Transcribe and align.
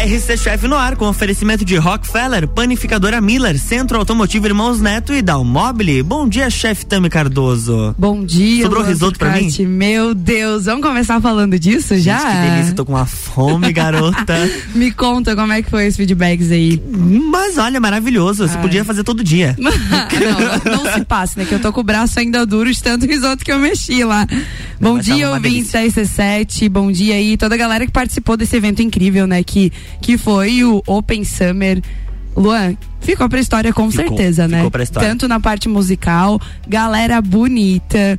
RC 0.00 0.38
Chef 0.38 0.66
no 0.66 0.76
ar 0.76 0.96
com 0.96 1.06
oferecimento 1.06 1.62
de 1.62 1.76
Rockefeller, 1.76 2.48
Panificadora 2.48 3.20
Miller, 3.20 3.58
Centro 3.58 3.98
Automotivo 3.98 4.46
Irmãos 4.46 4.80
Neto 4.80 5.12
e 5.12 5.20
Dalmobile. 5.20 6.02
Bom 6.02 6.26
dia, 6.26 6.48
chefe 6.48 6.86
Tami 6.86 7.10
Cardoso. 7.10 7.94
Bom 7.98 8.24
dia. 8.24 8.62
Sobrou 8.62 8.82
risoto 8.82 9.18
pra 9.18 9.32
mim? 9.32 9.50
Meu 9.66 10.14
Deus, 10.14 10.64
vamos 10.64 10.80
começar 10.80 11.20
falando 11.20 11.58
disso 11.58 11.98
já? 11.98 12.18
Gente, 12.18 12.30
que 12.30 12.50
delícia, 12.50 12.74
tô 12.74 12.86
com 12.86 12.94
uma 12.94 13.04
fome, 13.04 13.70
garota. 13.74 14.34
Me 14.74 14.90
conta 14.90 15.36
como 15.36 15.52
é 15.52 15.60
que 15.60 15.68
foi 15.68 15.86
os 15.86 15.96
feedbacks 15.96 16.50
aí. 16.50 16.82
Mas 17.30 17.58
olha, 17.58 17.78
maravilhoso, 17.78 18.48
você 18.48 18.56
Ai. 18.56 18.62
podia 18.62 18.82
fazer 18.86 19.04
todo 19.04 19.22
dia. 19.22 19.54
não, 19.60 19.70
não 20.78 20.94
se 20.94 21.04
passe, 21.04 21.38
né, 21.38 21.44
que 21.44 21.54
eu 21.54 21.60
tô 21.60 21.74
com 21.74 21.82
o 21.82 21.84
braço 21.84 22.18
ainda 22.18 22.46
duro 22.46 22.72
de 22.72 22.82
tanto 22.82 23.04
risoto 23.04 23.44
que 23.44 23.52
eu 23.52 23.58
mexi 23.58 24.02
lá. 24.02 24.26
Bom 24.80 24.98
dia, 24.98 25.30
ouvintes 25.30 25.72
da 25.72 25.82
IC7, 25.82 26.70
bom 26.70 26.90
dia 26.90 27.16
aí, 27.16 27.36
toda 27.36 27.54
a 27.54 27.58
galera 27.58 27.84
que 27.84 27.92
participou 27.92 28.34
desse 28.34 28.56
evento 28.56 28.80
incrível, 28.80 29.26
né, 29.26 29.42
que 29.42 29.70
que 30.00 30.16
foi 30.18 30.64
o 30.64 30.82
Open 30.86 31.24
Summer. 31.24 31.82
Luan, 32.36 32.76
ficou 33.00 33.28
pra 33.28 33.40
história 33.40 33.72
com 33.72 33.90
ficou, 33.90 34.06
certeza, 34.06 34.46
né? 34.46 34.58
Ficou 34.58 34.70
pra 34.70 34.82
história. 34.82 35.08
Tanto 35.08 35.26
na 35.26 35.40
parte 35.40 35.68
musical, 35.68 36.40
galera 36.68 37.20
bonita. 37.20 38.18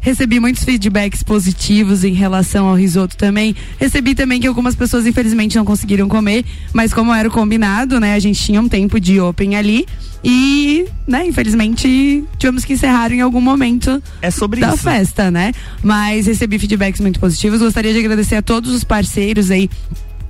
Recebi 0.00 0.40
muitos 0.40 0.64
feedbacks 0.64 1.22
positivos 1.22 2.02
em 2.02 2.12
relação 2.12 2.66
ao 2.66 2.74
risoto 2.74 3.16
também. 3.16 3.54
Recebi 3.78 4.16
também 4.16 4.40
que 4.40 4.48
algumas 4.48 4.74
pessoas 4.74 5.06
infelizmente 5.06 5.56
não 5.56 5.64
conseguiram 5.64 6.08
comer, 6.08 6.44
mas 6.72 6.92
como 6.92 7.14
era 7.14 7.28
o 7.28 7.30
combinado, 7.30 8.00
né, 8.00 8.14
a 8.14 8.18
gente 8.18 8.42
tinha 8.42 8.60
um 8.60 8.68
tempo 8.68 8.98
de 8.98 9.20
open 9.20 9.54
ali 9.54 9.86
e, 10.24 10.86
né, 11.06 11.24
infelizmente 11.24 12.24
tivemos 12.36 12.64
que 12.64 12.72
encerrar 12.72 13.12
em 13.12 13.20
algum 13.20 13.40
momento 13.40 14.02
é 14.20 14.28
sobre 14.28 14.60
da 14.60 14.70
isso. 14.70 14.78
festa, 14.78 15.30
né? 15.30 15.52
Mas 15.84 16.26
recebi 16.26 16.58
feedbacks 16.58 17.00
muito 17.00 17.20
positivos. 17.20 17.60
Gostaria 17.60 17.92
de 17.92 18.00
agradecer 18.00 18.34
a 18.34 18.42
todos 18.42 18.74
os 18.74 18.82
parceiros 18.82 19.52
aí 19.52 19.70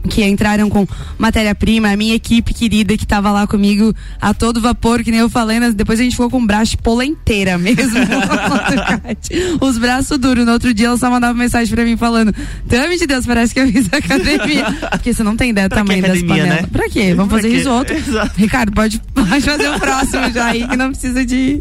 que 0.09 0.24
entraram 0.24 0.69
com 0.69 0.87
matéria-prima, 1.19 1.91
a 1.91 1.96
minha 1.96 2.15
equipe 2.15 2.52
querida 2.52 2.96
que 2.96 3.04
estava 3.04 3.30
lá 3.30 3.46
comigo 3.46 3.95
a 4.21 4.35
todo 4.35 4.60
vapor, 4.60 5.02
que 5.02 5.10
nem 5.10 5.21
eu 5.21 5.29
falei, 5.29 5.60
depois 5.73 6.01
a 6.01 6.02
gente 6.02 6.13
ficou 6.13 6.30
com 6.30 6.38
o 6.38 6.46
braço 6.46 6.76
polenteira 6.79 7.59
mesmo. 7.59 7.99
Os 9.60 9.79
braços 9.79 10.18
duros. 10.18 10.45
No 10.45 10.52
outro 10.52 10.73
dia 10.74 10.88
ela 10.88 10.96
só 10.96 11.10
mandava 11.10 11.35
mensagem 11.35 11.73
pra 11.74 11.85
mim 11.85 11.96
falando: 11.96 12.35
Tame 12.68 12.99
de 12.99 13.07
Deus, 13.07 13.26
parece 13.26 13.54
que 13.54 13.60
eu 13.60 13.68
fiz 13.71 13.88
academia. 13.93 14.65
Porque 14.91 15.13
você 15.13 15.23
não 15.23 15.37
tem 15.37 15.51
ideia 15.51 15.68
do 15.68 15.74
tamanho 15.74 16.02
das 16.02 16.23
panelas. 16.23 16.63
Né? 16.63 16.69
Pra 16.71 16.88
quê? 16.88 17.15
Vamos 17.15 17.32
fazer 17.32 17.48
risoto. 17.48 17.93
Ricardo, 18.37 18.73
pode, 18.73 19.01
pode 19.15 19.41
fazer 19.41 19.69
o 19.69 19.79
próximo 19.79 20.30
já 20.32 20.46
aí, 20.46 20.66
que 20.66 20.76
não 20.76 20.91
precisa 20.91 21.24
de, 21.24 21.60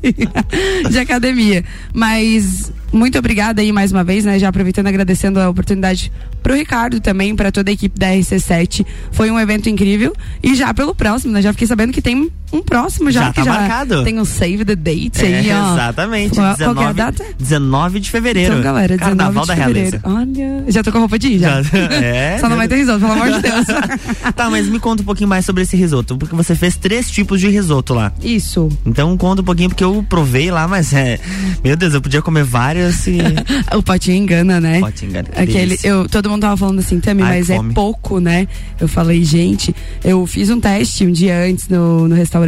de 0.90 1.00
academia. 1.00 1.64
Mas 1.94 2.72
muito 2.92 3.18
obrigada 3.18 3.62
aí 3.62 3.72
mais 3.72 3.92
uma 3.92 4.04
vez, 4.04 4.26
né? 4.26 4.38
Já 4.38 4.50
aproveitando 4.50 4.88
agradecendo 4.88 5.40
a 5.40 5.50
oportunidade 5.50 6.12
pro 6.44 6.54
Ricardo 6.54 7.00
também, 7.00 7.36
para 7.36 7.52
toda 7.52 7.70
a 7.70 7.74
equipe 7.74 7.98
da 7.98 8.08
RC7. 8.08 8.86
Foi 9.12 9.32
um 9.32 9.40
evento 9.40 9.70
incrível. 9.70 10.14
E 10.44 10.56
já 10.56 10.74
pelo 10.74 10.94
próximo, 10.94 11.34
né? 11.34 11.42
Já 11.42 11.54
fiquei 11.54 11.68
sabendo 11.68 11.94
que 11.94 12.02
tem 12.02 12.32
um 12.52 12.62
próximo 12.62 13.12
já, 13.12 13.26
já 13.26 13.30
que 13.30 13.36
tá 13.36 13.44
já 13.44 13.52
marcado. 13.54 14.04
tem 14.04 14.20
um 14.20 14.26
save 14.26 14.66
the 14.66 14.76
date 14.76 15.24
é, 15.24 15.40
aí, 15.40 15.52
ó. 15.52 15.74
Exatamente. 15.74 16.36
Qual, 16.36 16.52
19, 16.52 16.74
qual 16.74 16.86
é 16.86 16.90
a 16.90 16.94
data? 16.94 17.26
19 17.40 18.00
de 18.00 18.10
fevereiro. 18.10 18.54
Então, 18.54 18.64
galera, 18.64 18.98
19 18.98 19.18
Carnaval 19.18 19.46
de 19.46 19.56
fevereiro. 19.56 20.00
Olha, 20.04 20.64
já 20.68 20.84
tô 20.84 20.92
com 20.92 20.98
a 20.98 21.02
roupa 21.02 21.18
de 21.18 21.28
ir, 21.28 21.40
já. 21.40 21.62
já 21.62 21.78
é, 21.78 22.38
Só 22.42 22.50
não 22.50 22.58
vai 22.58 22.68
ter 22.68 22.76
risoto, 22.76 23.00
pelo 23.00 23.12
amor 23.12 23.32
de 23.32 23.42
Deus. 23.42 23.66
tá, 24.36 24.50
mas 24.50 24.68
me 24.68 24.80
conta 24.80 25.02
um 25.02 25.06
pouquinho 25.06 25.30
mais 25.30 25.46
sobre 25.46 25.64
esse 25.64 25.76
risoto, 25.76 26.18
porque 26.18 26.36
você 26.36 26.56
fez 26.56 26.76
três 26.76 27.10
tipos 27.10 27.40
de 27.40 27.48
risoto 27.48 27.94
lá. 27.94 28.12
Isso. 28.22 28.70
Então 28.86 29.16
conta 29.18 29.42
um 29.42 29.46
pouquinho, 29.46 29.70
porque 29.70 29.84
eu 29.84 30.06
provei 30.08 30.52
lá, 30.52 30.68
mas 30.68 30.94
é, 30.94 31.20
meu 31.64 31.76
Deus, 31.76 31.94
eu 31.94 32.02
podia 32.02 32.22
comer 32.22 32.44
vários 32.44 33.08
e... 33.08 33.20
o 33.76 33.84
potinho 33.84 34.18
engana, 34.18 34.60
né? 34.60 34.80
O 34.80 34.82
potinho 34.82 35.10
engana. 35.12 35.30
Aquele, 35.36 35.78
eu, 35.84 36.08
todo 36.10 36.30
mundo 36.30 36.42
tava 36.42 36.58
falando 36.58 36.80
assim 36.80 37.00
também, 37.00 37.26
mas 37.26 37.50
é 37.50 37.60
pouco, 37.74 38.20
né? 38.20 38.48
Eu 38.80 38.88
falei, 38.88 39.24
gente, 39.24 39.76
eu 40.04 40.26
fiz 40.26 40.50
um 40.50 40.60
teste 40.60 41.06
um 41.06 41.12
dia 41.12 41.38
antes 41.44 41.68
no, 41.68 42.08
no 42.08 42.16
restaurante, 42.16 42.41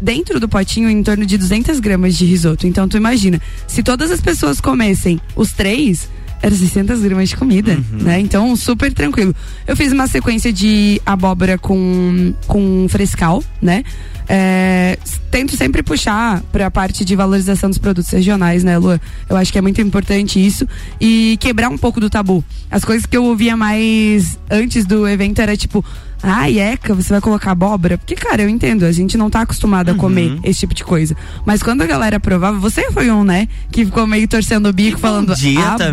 dentro 0.00 0.38
do 0.38 0.48
potinho 0.48 0.88
em 0.88 1.02
torno 1.02 1.26
de 1.26 1.36
200 1.36 1.80
gramas 1.80 2.16
de 2.16 2.24
risoto. 2.24 2.66
Então 2.66 2.88
tu 2.88 2.96
imagina, 2.96 3.40
se 3.66 3.82
todas 3.82 4.10
as 4.10 4.20
pessoas 4.20 4.60
comessem 4.60 5.20
os 5.34 5.52
três, 5.52 6.08
era 6.40 6.54
600 6.54 7.00
gramas 7.00 7.28
de 7.28 7.36
comida, 7.36 7.72
uhum. 7.72 8.02
né? 8.02 8.20
Então, 8.20 8.54
super 8.54 8.92
tranquilo. 8.92 9.34
Eu 9.66 9.76
fiz 9.76 9.92
uma 9.92 10.06
sequência 10.06 10.52
de 10.52 11.00
abóbora 11.04 11.58
com, 11.58 12.32
com 12.46 12.86
frescal, 12.88 13.42
né? 13.60 13.82
É, 14.28 14.98
tento 15.30 15.56
sempre 15.56 15.82
puxar 15.82 16.42
para 16.52 16.66
a 16.66 16.70
parte 16.70 17.04
de 17.04 17.16
valorização 17.16 17.70
dos 17.70 17.78
produtos 17.78 18.10
regionais, 18.10 18.62
né, 18.62 18.78
Lu? 18.78 19.00
Eu 19.28 19.36
acho 19.36 19.50
que 19.50 19.58
é 19.58 19.60
muito 19.62 19.80
importante 19.80 20.44
isso 20.44 20.68
e 21.00 21.36
quebrar 21.40 21.70
um 21.70 21.78
pouco 21.78 21.98
do 21.98 22.10
tabu. 22.10 22.44
As 22.70 22.84
coisas 22.84 23.06
que 23.06 23.16
eu 23.16 23.24
ouvia 23.24 23.56
mais 23.56 24.38
antes 24.50 24.84
do 24.84 25.08
evento 25.08 25.40
era 25.40 25.56
tipo, 25.56 25.84
ah, 26.22 26.50
eca, 26.50 26.94
você 26.94 27.10
vai 27.10 27.20
colocar 27.20 27.52
abóbora? 27.52 27.96
Porque, 27.96 28.14
cara, 28.14 28.42
eu 28.42 28.48
entendo, 28.48 28.84
a 28.84 28.92
gente 28.92 29.16
não 29.16 29.30
tá 29.30 29.42
acostumado 29.42 29.90
a 29.90 29.92
uhum. 29.92 29.98
comer 29.98 30.38
esse 30.42 30.60
tipo 30.60 30.74
de 30.74 30.82
coisa. 30.82 31.16
Mas 31.44 31.62
quando 31.62 31.82
a 31.82 31.86
galera 31.86 32.18
provava, 32.18 32.58
você 32.58 32.90
foi 32.90 33.10
um, 33.10 33.22
né? 33.22 33.48
Que 33.70 33.84
ficou 33.84 34.06
meio 34.06 34.26
torcendo 34.26 34.68
o 34.68 34.72
bico, 34.72 34.98
falando 34.98 35.32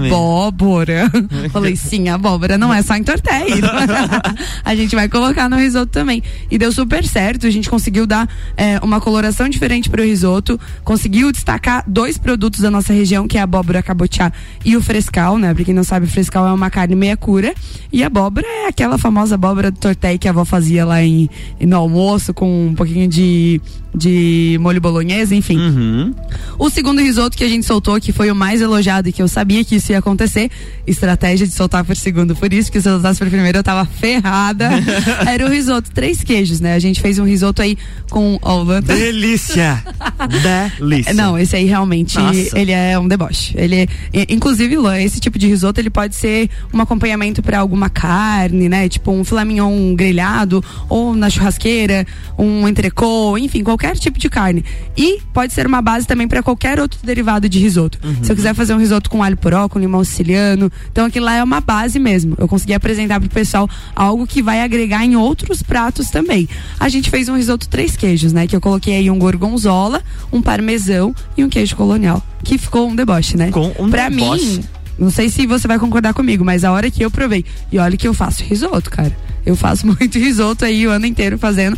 abóbora. 0.07 1.11
Falei, 1.51 1.75
sim, 1.75 2.09
abóbora 2.09 2.57
não 2.57 2.73
é 2.73 2.81
só 2.81 2.95
em 2.95 3.03
tortelha. 3.03 3.71
a 4.65 4.75
gente 4.75 4.95
vai 4.95 5.07
colocar 5.07 5.47
no 5.47 5.57
risoto 5.57 5.91
também. 5.91 6.23
E 6.49 6.57
deu 6.57 6.71
super 6.71 7.05
certo, 7.05 7.45
a 7.45 7.51
gente 7.51 7.69
conseguiu 7.69 8.07
dar 8.07 8.27
é, 8.57 8.79
uma 8.81 8.99
coloração 8.99 9.47
diferente 9.47 9.89
pro 9.89 10.03
risoto, 10.03 10.59
conseguiu 10.83 11.31
destacar 11.31 11.83
dois 11.87 12.17
produtos 12.17 12.61
da 12.61 12.71
nossa 12.71 12.93
região, 12.93 13.27
que 13.27 13.37
é 13.37 13.41
a 13.41 13.43
abóbora 13.43 13.83
cabotiá 13.83 14.31
e 14.63 14.75
o 14.75 14.81
frescal, 14.81 15.37
né? 15.37 15.53
Pra 15.53 15.63
quem 15.63 15.73
não 15.73 15.83
sabe, 15.83 16.07
o 16.07 16.09
frescal 16.09 16.47
é 16.47 16.53
uma 16.53 16.69
carne 16.69 16.95
meia 16.95 17.15
cura. 17.15 17.53
E 17.91 18.03
a 18.03 18.07
abóbora 18.07 18.47
é 18.47 18.67
aquela 18.67 18.97
famosa 18.97 19.35
abóbora 19.35 19.69
do 19.69 19.77
que 20.17 20.27
a 20.27 20.31
avó 20.31 20.45
fazia 20.45 20.85
lá 20.85 21.03
em, 21.03 21.29
no 21.59 21.75
almoço 21.75 22.33
com 22.33 22.67
um 22.67 22.75
pouquinho 22.75 23.07
de, 23.07 23.61
de 23.95 24.57
molho 24.59 24.81
bolonhesa, 24.81 25.33
enfim. 25.35 25.57
Uhum. 25.57 26.13
O 26.59 26.69
segundo 26.69 27.01
risoto 27.01 27.38
que 27.38 27.44
a 27.44 27.50
gente 27.50 27.66
soltou, 27.66 28.00
que 28.00 28.11
foi 28.11 28.29
o 28.29 28.35
mais 28.35 28.61
elogiado 28.61 29.09
e 29.09 29.11
que 29.11 29.22
eu 29.22 29.28
sabia 29.28 29.63
que 29.63 29.75
isso 29.75 29.91
ia 29.91 30.00
acontecer, 30.00 30.50
estratégia 30.85 31.47
de 31.47 31.53
soltar 31.53 31.83
por 31.83 31.95
segundo, 31.95 32.35
por 32.35 32.51
isso 32.51 32.72
que 32.72 32.81
se 32.81 32.88
eu 32.89 32.94
soltasse 32.94 33.19
por 33.19 33.29
primeiro 33.29 33.59
eu 33.59 33.63
tava 33.63 33.85
ferrada, 33.85 34.69
era 35.28 35.45
o 35.45 35.50
risoto 35.50 35.91
três 35.91 36.23
queijos, 36.23 36.59
né? 36.59 36.73
A 36.73 36.79
gente 36.79 37.01
fez 37.01 37.19
um 37.19 37.25
risoto 37.25 37.61
aí 37.61 37.78
com 38.09 38.38
ó, 38.41 38.66
Delícia! 38.81 39.84
Delícia! 40.79 41.13
Não, 41.13 41.38
esse 41.38 41.55
aí 41.55 41.66
realmente, 41.66 42.17
Nossa. 42.17 42.57
ele 42.57 42.72
é 42.72 42.97
um 42.97 43.07
deboche. 43.07 43.53
Ele 43.57 43.75
é, 43.75 43.88
inclusive, 44.29 44.75
esse 45.00 45.19
tipo 45.19 45.38
de 45.38 45.47
risoto, 45.47 45.79
ele 45.79 45.89
pode 45.89 46.16
ser 46.16 46.50
um 46.73 46.81
acompanhamento 46.81 47.41
para 47.41 47.59
alguma 47.59 47.89
carne, 47.89 48.67
né? 48.67 48.89
Tipo 48.89 49.11
um 49.11 49.23
filé 49.23 49.45
mignon 49.45 49.94
grelhado 49.95 50.63
ou 50.89 51.16
na 51.16 51.29
churrasqueira, 51.29 52.05
um 52.38 52.67
entrecô, 52.67 53.38
enfim, 53.38 53.63
qualquer 53.63 53.84
tipo 53.94 54.18
de 54.18 54.29
carne. 54.29 54.63
E 54.97 55.19
pode 55.34 55.53
ser 55.53 55.68
uma 55.68 55.81
base 55.81 56.07
também 56.07 56.28
para 56.28 56.41
qualquer 56.41 56.79
outro 56.79 57.00
derivado 57.03 57.47
de 57.47 57.59
risoto. 57.59 58.00
Uhum. 58.03 58.23
Se 58.23 58.31
eu 58.31 58.35
quiser 58.35 58.53
fazer 58.53 58.73
um 58.73 58.78
risoto 58.78 59.09
com 59.09 59.22
alho 59.22 59.38
poró, 59.38 59.68
com 59.68 59.78
limão 59.78 60.03
siciliano, 60.03 60.72
então 60.91 61.06
aquilo 61.06 61.25
lá 61.25 61.35
é 61.35 61.44
uma 61.44 61.62
base 61.62 62.00
mesmo. 62.00 62.35
Eu 62.38 62.47
consegui 62.47 62.73
apresentar 62.73 63.19
pro 63.19 63.29
pessoal 63.29 63.69
algo 63.96 64.25
que 64.25 64.41
vai 64.41 64.62
agregar 64.62 65.06
em 65.06 65.16
outros 65.16 65.62
pratos 65.62 66.09
também. 66.09 66.47
A 66.79 66.90
gente 66.90 67.09
fez 67.09 67.29
um 67.29 67.35
risoto 67.35 67.68
três 67.68 67.96
queijos, 67.96 68.34
né? 68.34 68.47
Que 68.47 68.56
eu 68.56 68.62
coloquei 68.62 68.96
aí 68.96 69.12
um 69.12 69.19
gorgonzola, 69.19 70.02
um 70.31 70.41
parmesão 70.41 71.13
e 71.38 71.44
um 71.44 71.50
queijo 71.50 71.75
colonial. 71.75 72.23
Que 72.44 72.57
ficou 72.57 72.90
um 72.90 72.96
deboche, 72.96 73.38
né? 73.38 73.52
Com 73.52 73.73
um 73.79 73.90
pra 73.90 74.09
deboche. 74.09 74.46
mim, 74.46 74.63
não 74.97 75.09
sei 75.09 75.29
se 75.29 75.46
você 75.46 75.67
vai 75.67 75.78
concordar 75.78 76.13
comigo, 76.13 76.46
mas 76.46 76.63
a 76.63 76.72
hora 76.72 76.90
que 76.90 77.03
eu 77.03 77.12
provei, 77.12 77.44
e 77.72 77.78
olha 77.78 77.97
que 77.97 78.07
eu 78.07 78.13
faço 78.13 78.44
risoto, 78.44 78.90
cara. 78.90 79.16
Eu 79.46 79.56
faço 79.56 79.85
muito 79.88 80.17
risoto 80.17 80.66
aí 80.66 80.88
o 80.88 80.91
ano 80.91 81.06
inteiro 81.06 81.38
fazendo. 81.38 81.78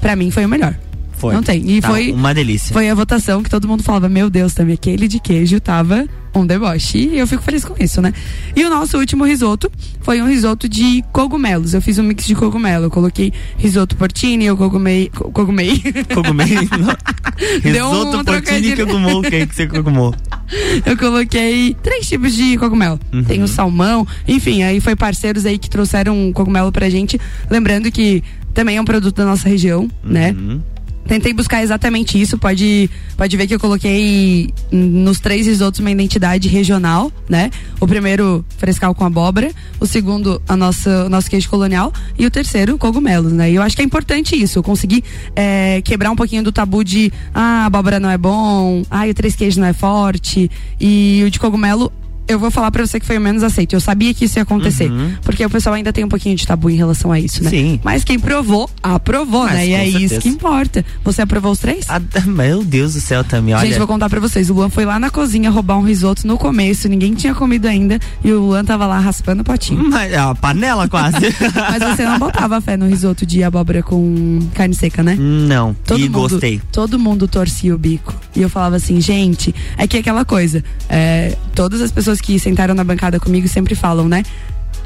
Pra 0.00 0.16
mim 0.16 0.30
foi 0.30 0.44
o 0.44 0.48
melhor. 0.48 0.76
Foi. 1.16 1.34
Não 1.34 1.42
tem. 1.42 1.68
E 1.70 1.80
tá 1.80 1.88
foi 1.88 2.12
uma 2.12 2.34
delícia. 2.34 2.72
Foi 2.72 2.88
a 2.88 2.94
votação 2.94 3.42
que 3.42 3.50
todo 3.50 3.66
mundo 3.66 3.82
falava: 3.82 4.08
Meu 4.08 4.28
Deus, 4.28 4.54
também 4.54 4.74
aquele 4.74 5.08
de 5.08 5.18
queijo 5.18 5.58
tava 5.60 6.06
um 6.34 6.46
deboche. 6.46 6.98
E 6.98 7.18
eu 7.18 7.26
fico 7.26 7.42
feliz 7.42 7.64
com 7.64 7.74
isso, 7.82 8.00
né? 8.02 8.12
E 8.54 8.64
o 8.64 8.70
nosso 8.70 8.98
último 8.98 9.24
risoto 9.24 9.70
foi 10.02 10.20
um 10.20 10.28
risoto 10.28 10.68
de 10.68 11.02
cogumelos. 11.12 11.74
Eu 11.74 11.80
fiz 11.80 11.98
um 11.98 12.02
mix 12.02 12.26
de 12.26 12.34
cogumelo. 12.34 12.84
Eu 12.84 12.90
coloquei 12.90 13.32
risoto 13.56 13.96
portini, 13.96 14.44
eu 14.44 14.56
cogumei. 14.56 15.10
Cogumei. 15.32 15.82
Cogumei? 16.14 16.46
risoto 17.62 18.18
um 18.18 18.24
portini 18.24 18.72
e 18.72 18.76
cogumou. 18.76 19.20
O 19.20 19.22
que, 19.22 19.46
que 19.46 19.54
você 19.54 19.66
cogumou? 19.66 20.14
Eu 20.86 20.96
coloquei 20.96 21.74
três 21.82 22.08
tipos 22.08 22.32
de 22.34 22.56
cogumelo. 22.56 23.00
Uhum. 23.12 23.24
Tem 23.24 23.42
o 23.42 23.48
salmão, 23.48 24.06
enfim, 24.28 24.62
aí 24.62 24.80
foi 24.80 24.94
parceiros 24.94 25.44
aí 25.44 25.58
que 25.58 25.68
trouxeram 25.68 26.16
um 26.16 26.32
cogumelo 26.32 26.70
pra 26.70 26.88
gente. 26.88 27.20
Lembrando 27.50 27.90
que 27.90 28.22
também 28.54 28.76
é 28.76 28.80
um 28.80 28.84
produto 28.84 29.16
da 29.16 29.24
nossa 29.24 29.48
região, 29.48 29.90
né? 30.04 30.34
uhum. 30.38 30.54
né? 30.54 30.60
Tentei 31.06 31.32
buscar 31.32 31.62
exatamente 31.62 32.20
isso. 32.20 32.36
Pode, 32.36 32.90
pode 33.16 33.36
ver 33.36 33.46
que 33.46 33.54
eu 33.54 33.60
coloquei 33.60 34.52
nos 34.70 35.20
três 35.20 35.46
risotos 35.46 35.80
uma 35.80 35.90
identidade 35.90 36.48
regional, 36.48 37.12
né? 37.28 37.50
O 37.80 37.86
primeiro, 37.86 38.44
frescal 38.58 38.94
com 38.94 39.04
abóbora. 39.04 39.50
O 39.78 39.86
segundo, 39.86 40.42
a 40.48 40.56
nossa, 40.56 41.06
o 41.06 41.08
nosso 41.08 41.30
queijo 41.30 41.48
colonial. 41.48 41.92
E 42.18 42.26
o 42.26 42.30
terceiro, 42.30 42.76
cogumelos, 42.76 43.32
né? 43.32 43.50
E 43.50 43.54
eu 43.54 43.62
acho 43.62 43.76
que 43.76 43.82
é 43.82 43.84
importante 43.84 44.40
isso. 44.40 44.58
Eu 44.58 44.62
consegui 44.62 45.04
é, 45.34 45.80
quebrar 45.82 46.10
um 46.10 46.16
pouquinho 46.16 46.42
do 46.42 46.50
tabu 46.50 46.82
de, 46.82 47.12
ah, 47.34 47.66
abóbora 47.66 48.00
não 48.00 48.10
é 48.10 48.18
bom, 48.18 48.82
ah, 48.90 49.06
o 49.06 49.14
três 49.14 49.36
queijos 49.36 49.56
não 49.56 49.66
é 49.66 49.72
forte. 49.72 50.50
E 50.80 51.22
o 51.24 51.30
de 51.30 51.38
cogumelo 51.38 51.92
eu 52.28 52.38
vou 52.38 52.50
falar 52.50 52.70
pra 52.70 52.86
você 52.86 52.98
que 52.98 53.06
foi 53.06 53.18
o 53.18 53.20
menos 53.20 53.42
aceito. 53.42 53.74
Eu 53.74 53.80
sabia 53.80 54.12
que 54.12 54.24
isso 54.24 54.38
ia 54.38 54.42
acontecer. 54.42 54.90
Uhum. 54.90 55.14
Porque 55.22 55.44
o 55.44 55.50
pessoal 55.50 55.74
ainda 55.74 55.92
tem 55.92 56.04
um 56.04 56.08
pouquinho 56.08 56.36
de 56.36 56.46
tabu 56.46 56.70
em 56.70 56.76
relação 56.76 57.12
a 57.12 57.20
isso, 57.20 57.42
né? 57.42 57.50
Sim. 57.50 57.80
Mas 57.84 58.04
quem 58.04 58.18
provou, 58.18 58.68
aprovou, 58.82 59.44
Mas, 59.44 59.54
né? 59.54 59.66
E 59.66 59.72
é 59.72 59.84
certeza. 59.84 60.04
isso 60.04 60.20
que 60.20 60.28
importa. 60.28 60.84
Você 61.04 61.22
aprovou 61.22 61.52
os 61.52 61.58
três? 61.58 61.86
Ah, 61.88 62.00
meu 62.26 62.64
Deus 62.64 62.94
do 62.94 63.00
céu, 63.00 63.22
também. 63.22 63.54
Olha. 63.54 63.66
Gente, 63.66 63.78
vou 63.78 63.86
contar 63.86 64.08
pra 64.08 64.20
vocês. 64.20 64.50
O 64.50 64.54
Luan 64.54 64.70
foi 64.70 64.84
lá 64.84 64.98
na 64.98 65.10
cozinha 65.10 65.50
roubar 65.50 65.78
um 65.78 65.82
risoto 65.82 66.26
no 66.26 66.36
começo, 66.36 66.88
ninguém 66.88 67.14
tinha 67.14 67.34
comido 67.34 67.66
ainda. 67.66 67.98
E 68.24 68.32
o 68.32 68.40
Luan 68.40 68.64
tava 68.64 68.86
lá 68.86 68.98
raspando 68.98 69.42
o 69.42 69.44
potinho. 69.44 69.88
Mas, 69.88 70.12
é 70.12 70.20
uma 70.20 70.34
panela 70.34 70.88
quase. 70.88 71.16
Mas 71.54 71.96
você 71.96 72.04
não 72.04 72.18
botava 72.18 72.60
fé 72.60 72.76
no 72.76 72.88
risoto 72.88 73.24
de 73.24 73.42
abóbora 73.42 73.82
com 73.82 74.40
carne 74.54 74.74
seca, 74.74 75.02
né? 75.02 75.16
Não. 75.18 75.74
Todo 75.84 76.00
e 76.00 76.04
mundo, 76.04 76.12
gostei. 76.12 76.60
Todo 76.72 76.98
mundo 76.98 77.28
torcia 77.28 77.74
o 77.74 77.78
bico. 77.78 78.14
E 78.34 78.42
eu 78.42 78.48
falava 78.48 78.76
assim, 78.76 79.00
gente, 79.00 79.54
é 79.76 79.86
que 79.86 79.96
é 79.96 80.00
aquela 80.00 80.24
coisa. 80.24 80.62
É, 80.88 81.36
todas 81.54 81.80
as 81.80 81.90
pessoas 81.90 82.15
que 82.20 82.38
sentaram 82.38 82.74
na 82.74 82.84
bancada 82.84 83.18
comigo 83.20 83.48
sempre 83.48 83.74
falam, 83.74 84.08
né? 84.08 84.22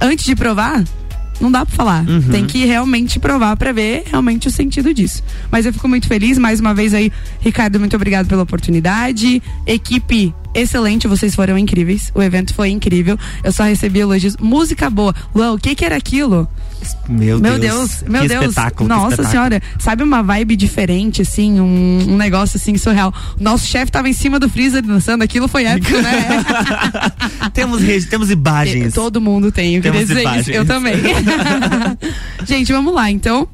Antes 0.00 0.24
de 0.24 0.34
provar, 0.34 0.84
não 1.40 1.50
dá 1.50 1.64
pra 1.64 1.74
falar. 1.74 2.08
Uhum. 2.08 2.22
Tem 2.30 2.46
que 2.46 2.64
realmente 2.64 3.18
provar 3.18 3.56
para 3.56 3.72
ver 3.72 4.04
realmente 4.06 4.48
o 4.48 4.50
sentido 4.50 4.92
disso. 4.92 5.22
Mas 5.50 5.66
eu 5.66 5.72
fico 5.72 5.88
muito 5.88 6.06
feliz, 6.06 6.38
mais 6.38 6.60
uma 6.60 6.74
vez 6.74 6.92
aí, 6.92 7.10
Ricardo, 7.40 7.80
muito 7.80 7.96
obrigado 7.96 8.26
pela 8.26 8.42
oportunidade. 8.42 9.42
Equipe 9.66 10.34
excelente, 10.54 11.06
vocês 11.08 11.34
foram 11.34 11.58
incríveis. 11.58 12.10
O 12.14 12.22
evento 12.22 12.54
foi 12.54 12.70
incrível. 12.70 13.18
Eu 13.42 13.52
só 13.52 13.64
recebi 13.64 14.00
elogios. 14.00 14.36
Música 14.36 14.88
boa. 14.90 15.14
Uau, 15.34 15.54
o 15.54 15.58
que 15.58 15.74
que 15.74 15.84
era 15.84 15.96
aquilo? 15.96 16.48
Meu, 17.08 17.38
meu 17.38 17.58
Deus, 17.58 18.02
meu 18.08 18.26
Deus. 18.26 18.46
Espetáculo, 18.46 18.88
Nossa 18.88 19.08
espetáculo. 19.10 19.30
senhora, 19.30 19.62
sabe 19.78 20.02
uma 20.02 20.22
vibe 20.22 20.56
diferente, 20.56 21.22
assim, 21.22 21.60
um, 21.60 22.06
um 22.08 22.16
negócio 22.16 22.56
assim 22.56 22.76
surreal. 22.78 23.12
Nosso 23.38 23.66
chefe 23.66 23.92
tava 23.92 24.08
em 24.08 24.12
cima 24.12 24.38
do 24.38 24.48
freezer 24.48 24.82
dançando, 24.82 25.22
aquilo 25.22 25.46
foi 25.46 25.64
épico, 25.64 25.98
né? 26.00 26.42
temos 27.52 27.82
temos 28.08 28.30
imagens. 28.30 28.94
Todo 28.94 29.20
mundo 29.20 29.52
tem, 29.52 29.76
eu 29.76 29.82
queria 29.82 30.00
dizer 30.00 30.20
imagens. 30.22 30.48
isso. 30.48 30.56
Eu 30.56 30.64
também. 30.64 30.94
Gente, 32.46 32.72
vamos 32.72 32.94
lá, 32.94 33.10
então. 33.10 33.46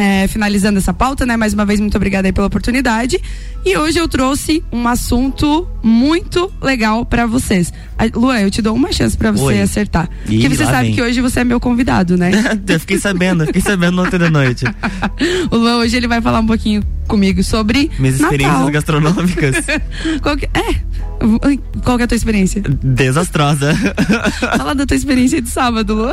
É, 0.00 0.26
finalizando 0.28 0.78
essa 0.78 0.94
pauta, 0.94 1.26
né? 1.26 1.36
Mais 1.36 1.52
uma 1.52 1.66
vez, 1.66 1.78
muito 1.78 1.94
obrigada 1.94 2.26
aí 2.26 2.32
pela 2.32 2.46
oportunidade. 2.46 3.20
E 3.66 3.76
hoje 3.76 3.98
eu 3.98 4.08
trouxe 4.08 4.64
um 4.72 4.88
assunto 4.88 5.68
muito 5.82 6.50
legal 6.62 7.04
para 7.04 7.26
vocês. 7.26 7.70
Luan, 8.14 8.40
eu 8.40 8.50
te 8.50 8.62
dou 8.62 8.74
uma 8.74 8.90
chance 8.92 9.14
para 9.14 9.30
você 9.30 9.44
Oi. 9.44 9.60
acertar. 9.60 10.08
Ih, 10.26 10.40
porque 10.40 10.48
você 10.48 10.64
sabe 10.64 10.86
vem. 10.86 10.94
que 10.94 11.02
hoje 11.02 11.20
você 11.20 11.40
é 11.40 11.44
meu 11.44 11.60
convidado, 11.60 12.16
né? 12.16 12.30
eu 12.66 12.80
fiquei 12.80 12.98
sabendo, 12.98 13.44
fiquei 13.44 13.60
sabendo 13.60 14.00
ontem 14.00 14.18
da 14.18 14.30
noite. 14.30 14.64
o 15.52 15.56
Luan 15.56 15.76
hoje 15.76 15.98
ele 15.98 16.08
vai 16.08 16.22
falar 16.22 16.40
um 16.40 16.46
pouquinho 16.46 16.82
comigo 17.06 17.42
sobre 17.42 17.90
minhas 17.98 18.18
experiências 18.20 18.58
Natal. 18.58 18.70
gastronômicas. 18.70 19.56
Que, 20.38 20.46
é, 20.54 20.74
qual 21.84 21.96
que 21.96 22.02
é 22.02 22.04
a 22.04 22.08
tua 22.08 22.16
experiência? 22.16 22.62
Desastrosa. 22.82 23.74
Fala 24.56 24.74
da 24.74 24.86
tua 24.86 24.96
experiência 24.96 25.40
de 25.42 25.48
sábado, 25.48 25.94
Luan. 25.94 26.12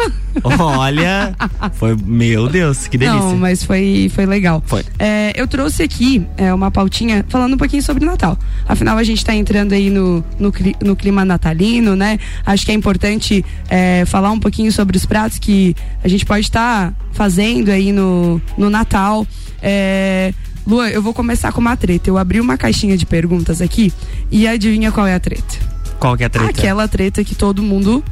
Olha, 0.59 1.35
foi, 1.73 1.95
meu 2.05 2.47
Deus, 2.49 2.87
que 2.87 2.97
delícia. 2.97 3.19
Não, 3.19 3.37
mas 3.37 3.63
foi, 3.63 4.11
foi 4.13 4.25
legal. 4.25 4.61
Foi. 4.65 4.83
É, 4.99 5.31
eu 5.35 5.47
trouxe 5.47 5.83
aqui 5.83 6.27
é, 6.35 6.53
uma 6.53 6.69
pautinha 6.69 7.25
falando 7.29 7.53
um 7.53 7.57
pouquinho 7.57 7.81
sobre 7.81 8.05
Natal. 8.05 8.37
Afinal, 8.67 8.97
a 8.97 9.03
gente 9.03 9.19
está 9.19 9.33
entrando 9.33 9.73
aí 9.73 9.89
no, 9.89 10.23
no, 10.37 10.51
no, 10.83 10.95
clima 10.95 11.23
natalino, 11.23 11.95
né? 11.95 12.19
Acho 12.45 12.65
que 12.65 12.71
é 12.71 12.75
importante 12.75 13.45
é, 13.69 14.03
falar 14.05 14.31
um 14.31 14.39
pouquinho 14.39 14.71
sobre 14.71 14.97
os 14.97 15.05
pratos 15.05 15.39
que 15.39 15.75
a 16.03 16.07
gente 16.07 16.25
pode 16.25 16.41
estar 16.41 16.91
tá 16.91 16.95
fazendo 17.13 17.69
aí 17.69 17.91
no, 17.91 18.41
no 18.57 18.69
Natal. 18.69 19.25
É, 19.61 20.33
Luan, 20.67 20.89
eu 20.89 21.01
vou 21.01 21.13
começar 21.13 21.53
com 21.53 21.61
uma 21.61 21.77
treta. 21.77 22.09
Eu 22.09 22.17
abri 22.17 22.41
uma 22.41 22.57
caixinha 22.57 22.97
de 22.97 23.05
perguntas 23.05 23.61
aqui 23.61 23.93
e 24.29 24.45
adivinha 24.45 24.91
qual 24.91 25.07
é 25.07 25.15
a 25.15 25.19
treta? 25.19 25.55
Qual 25.97 26.17
que 26.17 26.23
é 26.23 26.25
a 26.25 26.29
treta? 26.29 26.49
Aquela 26.49 26.87
treta 26.89 27.23
que 27.23 27.33
todo 27.33 27.63
mundo 27.63 28.03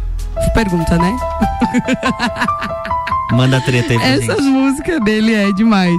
pergunta, 0.53 0.97
né? 0.97 1.17
Manda 3.31 3.57
a 3.57 3.61
treta 3.61 3.91
aí 3.91 3.99
pra 3.99 4.07
Essa 4.07 4.35
gente. 4.41 4.43
música 4.43 4.99
dele 5.01 5.33
é 5.33 5.51
demais. 5.51 5.93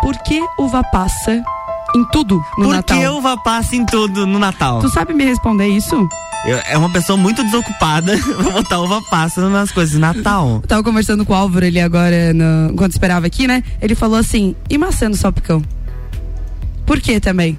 Por 0.00 0.16
que 0.24 0.42
uva 0.58 0.82
passa 0.82 1.40
em 1.94 2.04
tudo 2.10 2.42
no 2.58 2.64
Por 2.64 2.74
Natal? 2.74 2.96
Por 2.98 3.04
que 3.04 3.08
uva 3.08 3.36
passa 3.36 3.76
em 3.76 3.86
tudo 3.86 4.26
no 4.26 4.40
Natal? 4.40 4.80
Tu 4.80 4.88
sabe 4.88 5.14
me 5.14 5.24
responder 5.24 5.68
isso? 5.68 6.08
Eu, 6.44 6.58
é 6.58 6.76
uma 6.76 6.90
pessoa 6.90 7.16
muito 7.16 7.42
desocupada. 7.44 8.16
Vou 8.38 8.52
botar 8.52 8.80
uva 8.80 9.00
passa 9.02 9.48
nas 9.48 9.70
coisas. 9.70 9.98
Natal. 9.98 10.60
Eu 10.62 10.68
tava 10.68 10.82
conversando 10.82 11.24
com 11.24 11.32
o 11.32 11.36
Álvaro 11.36 11.64
ele 11.64 11.80
agora, 11.80 12.32
no, 12.32 12.72
enquanto 12.72 12.92
esperava 12.92 13.26
aqui, 13.26 13.46
né? 13.46 13.62
Ele 13.80 13.94
falou 13.94 14.18
assim: 14.18 14.54
e 14.68 14.76
maçã 14.76 15.08
no 15.08 15.16
salpicão? 15.16 15.62
Por 16.84 17.00
que 17.00 17.20
também? 17.20 17.56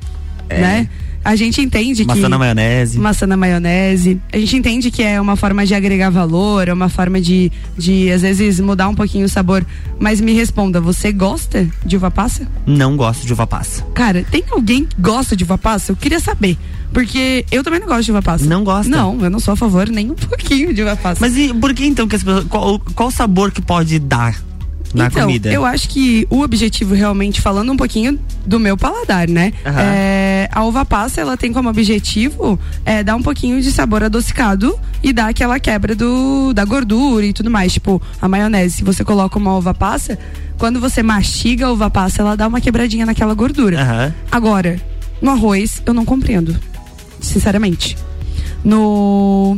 É. 0.49 0.59
Né? 0.59 0.89
A 1.25 1.37
gente 1.37 1.61
entende 1.61 2.03
maçã 2.03 2.15
que. 2.15 2.21
Maçã 2.21 2.29
na 2.29 2.37
maionese. 2.37 2.99
Maçã 2.99 3.25
na 3.25 3.37
maionese. 3.37 4.19
A 4.31 4.37
gente 4.37 4.57
entende 4.57 4.91
que 4.91 5.01
é 5.01 5.21
uma 5.21 5.37
forma 5.37 5.65
de 5.65 5.73
agregar 5.73 6.09
valor, 6.09 6.67
é 6.67 6.73
uma 6.73 6.89
forma 6.89 7.21
de, 7.21 7.49
de 7.77 8.11
às 8.11 8.21
vezes, 8.21 8.59
mudar 8.59 8.89
um 8.89 8.95
pouquinho 8.95 9.25
o 9.25 9.29
sabor. 9.29 9.65
Mas 9.97 10.19
me 10.19 10.33
responda, 10.33 10.81
você 10.81 11.13
gosta 11.13 11.65
de 11.85 11.95
uva 11.95 12.11
passa? 12.11 12.45
Não 12.65 12.97
gosto 12.97 13.25
de 13.25 13.31
uva 13.31 13.47
passa. 13.47 13.83
Cara, 13.93 14.25
tem 14.29 14.43
alguém 14.51 14.85
que 14.85 14.99
gosta 14.99 15.35
de 15.35 15.45
uva 15.45 15.57
passa? 15.57 15.93
Eu 15.93 15.95
queria 15.95 16.19
saber. 16.19 16.57
Porque 16.93 17.45
eu 17.51 17.63
também 17.63 17.79
não 17.79 17.87
gosto 17.87 18.03
de 18.03 18.11
uva 18.11 18.21
passa. 18.21 18.45
Não 18.45 18.63
gosta? 18.63 18.89
Não, 18.89 19.19
eu 19.21 19.29
não 19.29 19.39
sou 19.39 19.53
a 19.53 19.57
favor 19.57 19.89
nem 19.89 20.11
um 20.11 20.15
pouquinho 20.15 20.73
de 20.73 20.83
uva 20.83 20.95
passa. 20.95 21.19
Mas 21.19 21.35
e 21.35 21.53
por 21.53 21.73
que 21.73 21.85
então 21.85 22.07
que 22.07 22.15
as 22.15 22.23
pessoas. 22.23 22.45
Qual, 22.45 22.79
qual 22.95 23.11
sabor 23.11 23.51
que 23.51 23.61
pode 23.61 23.97
dar? 23.99 24.35
na 24.93 25.07
então, 25.07 25.23
comida? 25.23 25.51
Eu 25.51 25.65
acho 25.65 25.89
que 25.89 26.27
o 26.29 26.41
objetivo, 26.41 26.93
realmente, 26.93 27.41
falando 27.41 27.71
um 27.71 27.77
pouquinho 27.77 28.19
do 28.45 28.59
meu 28.59 28.77
paladar, 28.77 29.27
né? 29.27 29.51
Uhum. 29.65 29.73
É, 29.75 30.49
a 30.51 30.63
uva 30.63 30.85
passa, 30.85 31.21
ela 31.21 31.35
tem 31.35 31.51
como 31.51 31.69
objetivo 31.69 32.59
é, 32.85 33.03
dar 33.03 33.15
um 33.15 33.21
pouquinho 33.21 33.61
de 33.61 33.71
sabor 33.71 34.03
adocicado 34.03 34.77
e 35.01 35.11
dar 35.11 35.29
aquela 35.29 35.59
quebra 35.59 35.95
do, 35.95 36.53
da 36.53 36.63
gordura 36.63 37.25
e 37.25 37.33
tudo 37.33 37.49
mais. 37.49 37.73
Tipo, 37.73 38.01
a 38.21 38.27
maionese, 38.27 38.77
se 38.77 38.83
você 38.83 39.03
coloca 39.03 39.37
uma 39.37 39.55
uva 39.57 39.73
passa, 39.73 40.17
quando 40.57 40.79
você 40.79 41.01
mastiga 41.01 41.65
a 41.65 41.71
uva 41.71 41.89
passa, 41.89 42.21
ela 42.21 42.37
dá 42.37 42.47
uma 42.47 42.61
quebradinha 42.61 43.05
naquela 43.05 43.33
gordura. 43.33 43.79
Uhum. 43.79 44.13
Agora, 44.31 44.79
no 45.21 45.31
arroz, 45.31 45.81
eu 45.85 45.93
não 45.93 46.05
compreendo. 46.05 46.55
Sinceramente. 47.23 47.97
No. 48.63 49.57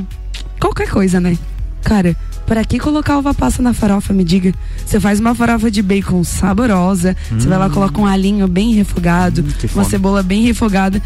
Qualquer 0.59 0.89
coisa, 0.89 1.19
né? 1.19 1.37
Cara, 1.83 2.15
para 2.45 2.63
que 2.63 2.79
colocar 2.79 3.17
uva 3.17 3.33
passa 3.33 3.61
na 3.61 3.73
farofa, 3.73 4.13
me 4.13 4.23
diga? 4.23 4.53
Você 4.85 4.99
faz 4.99 5.19
uma 5.19 5.35
farofa 5.35 5.69
de 5.69 5.81
bacon 5.81 6.23
saborosa, 6.23 7.15
você 7.29 7.45
hum. 7.45 7.49
vai 7.49 7.59
lá 7.59 7.69
coloca 7.69 7.99
um 7.99 8.05
alinho 8.05 8.47
bem 8.47 8.73
refogado, 8.73 9.41
hum, 9.41 9.67
uma 9.73 9.83
cebola 9.83 10.23
bem 10.23 10.43
refogada. 10.43 11.01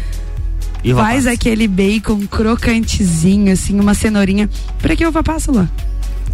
E 0.82 0.94
faz 0.94 1.24
passa? 1.24 1.34
aquele 1.34 1.68
bacon 1.68 2.26
crocantezinho, 2.26 3.52
assim, 3.52 3.78
uma 3.78 3.92
cenourinha. 3.94 4.48
Pra 4.78 4.96
que 4.96 5.04
uva 5.04 5.22
passa 5.22 5.52
lá? 5.52 5.68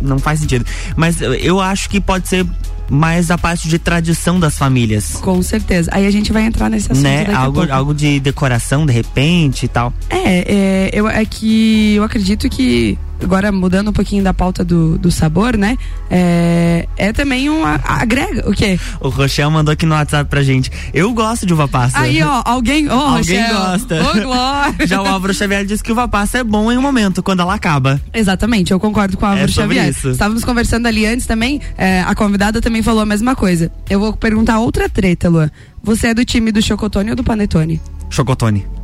Não 0.01 0.19
faz 0.19 0.41
sentido. 0.41 0.65
Mas 0.95 1.21
eu 1.21 1.61
acho 1.61 1.89
que 1.89 2.01
pode 2.01 2.29
ser 2.29 2.47
mais 2.91 3.31
a 3.31 3.39
parte 3.39 3.69
de 3.69 3.79
tradição 3.79 4.39
das 4.39 4.57
famílias. 4.57 5.17
Com 5.23 5.43
certeza. 5.43 5.91
Aí 5.93 6.07
a 6.07 6.11
gente 6.11 6.33
vai 6.33 6.45
entrar 6.45 6.69
nesse 6.69 6.91
assunto. 6.91 7.05
Né? 7.05 7.27
algo, 7.35 7.71
algo 7.71 7.95
de 7.95 8.21
decoração, 8.21 8.87
de 8.87 8.93
repente 8.93 9.65
e 9.65 9.69
tal. 9.69 9.93
É, 10.09 10.55
é, 10.55 10.91
eu, 10.93 11.09
é 11.09 11.25
que 11.25 11.95
eu 11.95 12.05
acredito 12.05 12.49
que 12.49 12.99
agora 13.23 13.51
mudando 13.51 13.89
um 13.89 13.93
pouquinho 13.93 14.23
da 14.23 14.35
pauta 14.35 14.65
do, 14.65 14.99
do 14.99 15.11
sabor, 15.11 15.57
né? 15.57 15.77
É, 16.11 16.87
é 16.97 17.13
também 17.13 17.51
um 17.51 17.65
agrega, 17.65 18.49
o 18.49 18.53
quê? 18.53 18.79
O 19.01 19.09
Rochelle 19.09 19.51
mandou 19.51 19.73
aqui 19.73 19.87
no 19.87 19.95
WhatsApp 19.95 20.29
pra 20.29 20.43
gente. 20.43 20.71
Eu 20.93 21.13
gosto 21.13 21.47
de 21.47 21.53
uva 21.53 21.69
passa. 21.69 21.99
Aí, 21.99 22.23
ó, 22.23 22.43
alguém, 22.45 22.89
oh, 22.89 22.93
alguém 22.93 23.47
gosta. 23.49 24.03
Ô, 24.03 24.21
Glória. 24.21 24.87
Já 24.87 25.03
o 25.03 25.07
Álvaro 25.07 25.35
Xavier 25.35 25.65
disse 25.65 25.83
que 25.83 25.93
uva 25.93 26.09
passa 26.09 26.39
é 26.39 26.45
bom 26.45 26.71
em 26.71 26.77
um 26.77 26.83
momento, 26.83 27.23
quando 27.23 27.41
ela 27.41 27.55
acaba. 27.55 28.01
Exatamente, 28.13 28.73
eu 28.73 28.81
concordo 28.81 29.17
com 29.17 29.25
o 29.25 29.29
Álvaro 29.29 29.51
é 29.51 29.53
Xavier. 29.53 29.89
Isso. 29.89 30.11
Estávamos 30.11 30.45
conversando 30.45 30.87
ali 30.87 31.07
antes 31.07 31.27
também, 31.27 31.61
é, 31.77 32.03
a 32.03 32.15
convidada 32.15 32.61
também 32.61 32.83
falou 32.83 33.03
a 33.03 33.07
mesma 33.07 33.35
coisa. 33.35 33.71
Eu 33.89 34.01
vou 34.01 34.13
perguntar 34.13 34.59
outra 34.59 34.89
treta, 34.89 35.29
Luan. 35.29 35.51
Você 35.83 36.09
é 36.09 36.15
do 36.15 36.25
time 36.25 36.51
do 36.51 36.61
Chocotone 36.61 37.11
ou 37.11 37.17
do 37.17 37.23
Panetone? 37.23 37.81
Chocotone. 38.11 38.76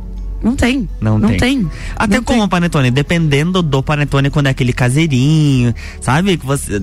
Não 0.43 0.55
tem. 0.55 0.89
Não, 0.99 1.17
não 1.17 1.29
tem. 1.29 1.37
tem. 1.37 1.71
Até 1.95 2.17
não 2.17 2.23
como 2.23 2.39
tem. 2.39 2.49
panetone, 2.49 2.91
dependendo 2.91 3.61
do 3.61 3.81
panetone 3.81 4.29
quando 4.29 4.47
é 4.47 4.49
aquele 4.49 4.73
caseirinho, 4.73 5.73
sabe? 6.01 6.37
Que 6.37 6.45
você 6.45 6.81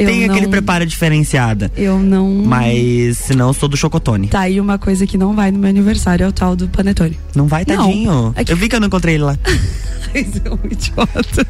eu 0.00 0.06
tem 0.06 0.26
não, 0.26 0.34
aquele 0.34 0.48
preparo 0.48 0.86
diferenciada. 0.86 1.70
Eu 1.76 1.98
não. 1.98 2.26
Mas 2.46 3.18
se 3.18 3.34
não, 3.34 3.52
sou 3.52 3.68
do 3.68 3.76
chocotone. 3.76 4.28
Tá 4.28 4.40
aí 4.40 4.58
uma 4.58 4.78
coisa 4.78 5.06
que 5.06 5.18
não 5.18 5.34
vai 5.34 5.50
no 5.50 5.58
meu 5.58 5.68
aniversário, 5.68 6.24
é 6.24 6.28
o 6.28 6.32
tal 6.32 6.56
do 6.56 6.68
panetone. 6.68 7.18
Não 7.34 7.46
vai, 7.46 7.66
tadinho. 7.66 8.10
Não, 8.10 8.32
é 8.34 8.42
que... 8.42 8.50
Eu 8.50 8.56
vi 8.56 8.68
que 8.68 8.74
eu 8.74 8.80
não 8.80 8.86
encontrei 8.86 9.16
ele 9.16 9.24
lá. 9.24 9.38
é 10.14 10.50
um 10.50 10.58
idiota. 10.70 11.46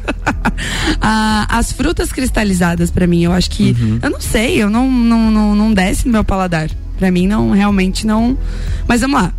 ah, 0.99 1.47
as 1.49 1.71
frutas 1.71 2.11
cristalizadas, 2.11 2.91
para 2.91 3.07
mim, 3.07 3.23
eu 3.23 3.31
acho 3.31 3.49
que. 3.49 3.75
Uhum. 3.79 3.99
Eu 4.03 4.09
não 4.09 4.19
sei, 4.19 4.61
eu 4.61 4.69
não, 4.69 4.91
não, 4.91 5.31
não, 5.31 5.55
não 5.55 5.73
desce 5.73 6.05
no 6.05 6.11
meu 6.11 6.23
paladar. 6.23 6.69
Pra 6.99 7.09
mim, 7.09 7.27
não, 7.27 7.51
realmente 7.51 8.05
não. 8.05 8.37
Mas 8.85 9.01
vamos 9.01 9.21
lá. 9.21 9.33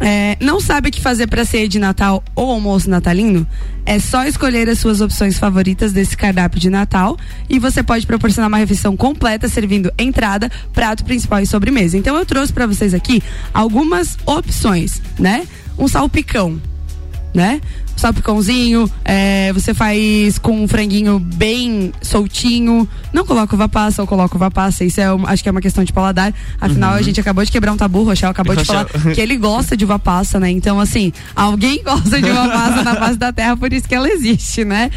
É, 0.00 0.36
não 0.40 0.60
sabe 0.60 0.88
o 0.88 0.92
que 0.92 1.00
fazer 1.00 1.26
para 1.26 1.44
ceia 1.44 1.68
de 1.68 1.78
Natal 1.78 2.22
ou 2.34 2.50
almoço 2.50 2.88
natalino? 2.88 3.46
É 3.84 3.98
só 3.98 4.24
escolher 4.24 4.68
as 4.68 4.78
suas 4.78 5.00
opções 5.00 5.38
favoritas 5.38 5.92
desse 5.92 6.16
cardápio 6.16 6.60
de 6.60 6.70
Natal 6.70 7.16
e 7.48 7.58
você 7.58 7.82
pode 7.82 8.06
proporcionar 8.06 8.48
uma 8.48 8.58
refeição 8.58 8.96
completa 8.96 9.48
servindo 9.48 9.92
entrada, 9.98 10.50
prato 10.72 11.04
principal 11.04 11.40
e 11.40 11.46
sobremesa. 11.46 11.96
Então 11.96 12.16
eu 12.16 12.24
trouxe 12.24 12.52
para 12.52 12.66
vocês 12.66 12.94
aqui 12.94 13.22
algumas 13.52 14.16
opções, 14.24 15.02
né? 15.18 15.46
Um 15.76 15.88
salpicão, 15.88 16.60
né? 17.34 17.60
salpicãozinho, 17.98 18.90
é, 19.04 19.52
você 19.52 19.74
faz 19.74 20.38
com 20.38 20.62
um 20.62 20.68
franguinho 20.68 21.18
bem 21.18 21.92
soltinho. 22.00 22.88
Não 23.12 23.26
coloca 23.26 23.54
uva 23.54 23.68
passa 23.68 24.02
ou 24.02 24.08
coloca 24.08 24.36
uva 24.36 24.50
passa, 24.50 24.84
isso 24.84 25.00
é, 25.00 25.06
acho 25.26 25.42
que 25.42 25.48
é 25.48 25.52
uma 25.52 25.60
questão 25.60 25.84
de 25.84 25.92
paladar. 25.92 26.32
Afinal, 26.60 26.92
uhum. 26.92 26.98
a 26.98 27.02
gente 27.02 27.20
acabou 27.20 27.44
de 27.44 27.50
quebrar 27.50 27.72
um 27.72 27.76
tabu, 27.76 28.00
o 28.00 28.04
Rochelle 28.04 28.30
acabou 28.30 28.54
de 28.54 28.64
falar 28.64 28.86
que 28.86 29.20
ele 29.20 29.36
gosta 29.36 29.76
de 29.76 29.84
uva 29.84 29.98
passa, 29.98 30.38
né? 30.38 30.50
Então, 30.50 30.78
assim, 30.78 31.12
alguém 31.34 31.82
gosta 31.82 32.20
de 32.22 32.30
uva 32.30 32.48
passa 32.48 32.82
na 32.82 32.94
face 32.94 33.18
da 33.18 33.32
terra, 33.32 33.56
por 33.56 33.72
isso 33.72 33.88
que 33.88 33.94
ela 33.94 34.08
existe, 34.08 34.64
né? 34.64 34.90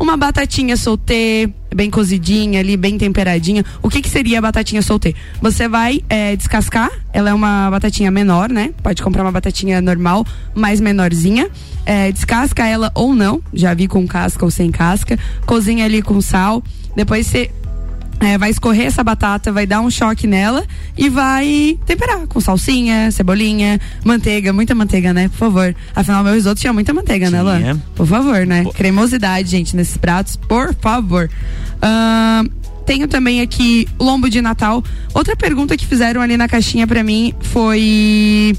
Uma 0.00 0.16
batatinha 0.16 0.76
soltê, 0.76 1.50
bem 1.74 1.90
cozidinha 1.90 2.60
ali, 2.60 2.76
bem 2.76 2.96
temperadinha. 2.96 3.64
O 3.82 3.88
que 3.88 4.00
que 4.00 4.08
seria 4.08 4.38
a 4.38 4.42
batatinha 4.42 4.80
soltê? 4.80 5.14
Você 5.42 5.68
vai 5.68 6.00
é, 6.08 6.36
descascar, 6.36 6.90
ela 7.12 7.30
é 7.30 7.34
uma 7.34 7.68
batatinha 7.70 8.10
menor, 8.10 8.48
né? 8.48 8.72
Pode 8.80 9.02
comprar 9.02 9.22
uma 9.22 9.32
batatinha 9.32 9.80
normal, 9.80 10.24
mais 10.54 10.80
menorzinha. 10.80 11.50
É, 11.84 12.12
descasca 12.12 12.64
ela 12.64 12.92
ou 12.94 13.12
não, 13.12 13.42
já 13.52 13.74
vi 13.74 13.88
com 13.88 14.06
casca 14.06 14.44
ou 14.44 14.50
sem 14.50 14.70
casca. 14.70 15.18
Cozinha 15.44 15.84
ali 15.84 16.00
com 16.00 16.20
sal. 16.20 16.62
Depois 16.94 17.26
você 17.26 17.50
é, 18.20 18.36
vai 18.36 18.50
escorrer 18.50 18.86
essa 18.86 19.04
batata, 19.04 19.52
vai 19.52 19.66
dar 19.66 19.80
um 19.80 19.90
choque 19.90 20.26
nela 20.26 20.64
e 20.96 21.08
vai 21.08 21.78
temperar 21.86 22.26
com 22.26 22.40
salsinha, 22.40 23.10
cebolinha, 23.10 23.80
manteiga, 24.04 24.52
muita 24.52 24.74
manteiga, 24.74 25.12
né? 25.12 25.28
Por 25.28 25.38
favor. 25.38 25.74
Afinal, 25.94 26.24
meu 26.24 26.34
risoto 26.34 26.60
tinha 26.60 26.72
muita 26.72 26.92
manteiga, 26.92 27.30
né, 27.30 27.42
Luan? 27.42 27.80
Por 27.94 28.06
favor, 28.06 28.44
né? 28.44 28.64
Pô. 28.64 28.72
Cremosidade, 28.72 29.48
gente, 29.48 29.76
nesses 29.76 29.96
pratos, 29.96 30.36
por 30.36 30.74
favor. 30.74 31.30
Uh, 31.76 32.50
tenho 32.84 33.06
também 33.06 33.40
aqui 33.40 33.86
lombo 34.00 34.28
de 34.28 34.40
Natal. 34.40 34.82
Outra 35.14 35.36
pergunta 35.36 35.76
que 35.76 35.86
fizeram 35.86 36.20
ali 36.20 36.36
na 36.36 36.48
caixinha 36.48 36.86
para 36.86 37.04
mim 37.04 37.34
foi: 37.40 38.56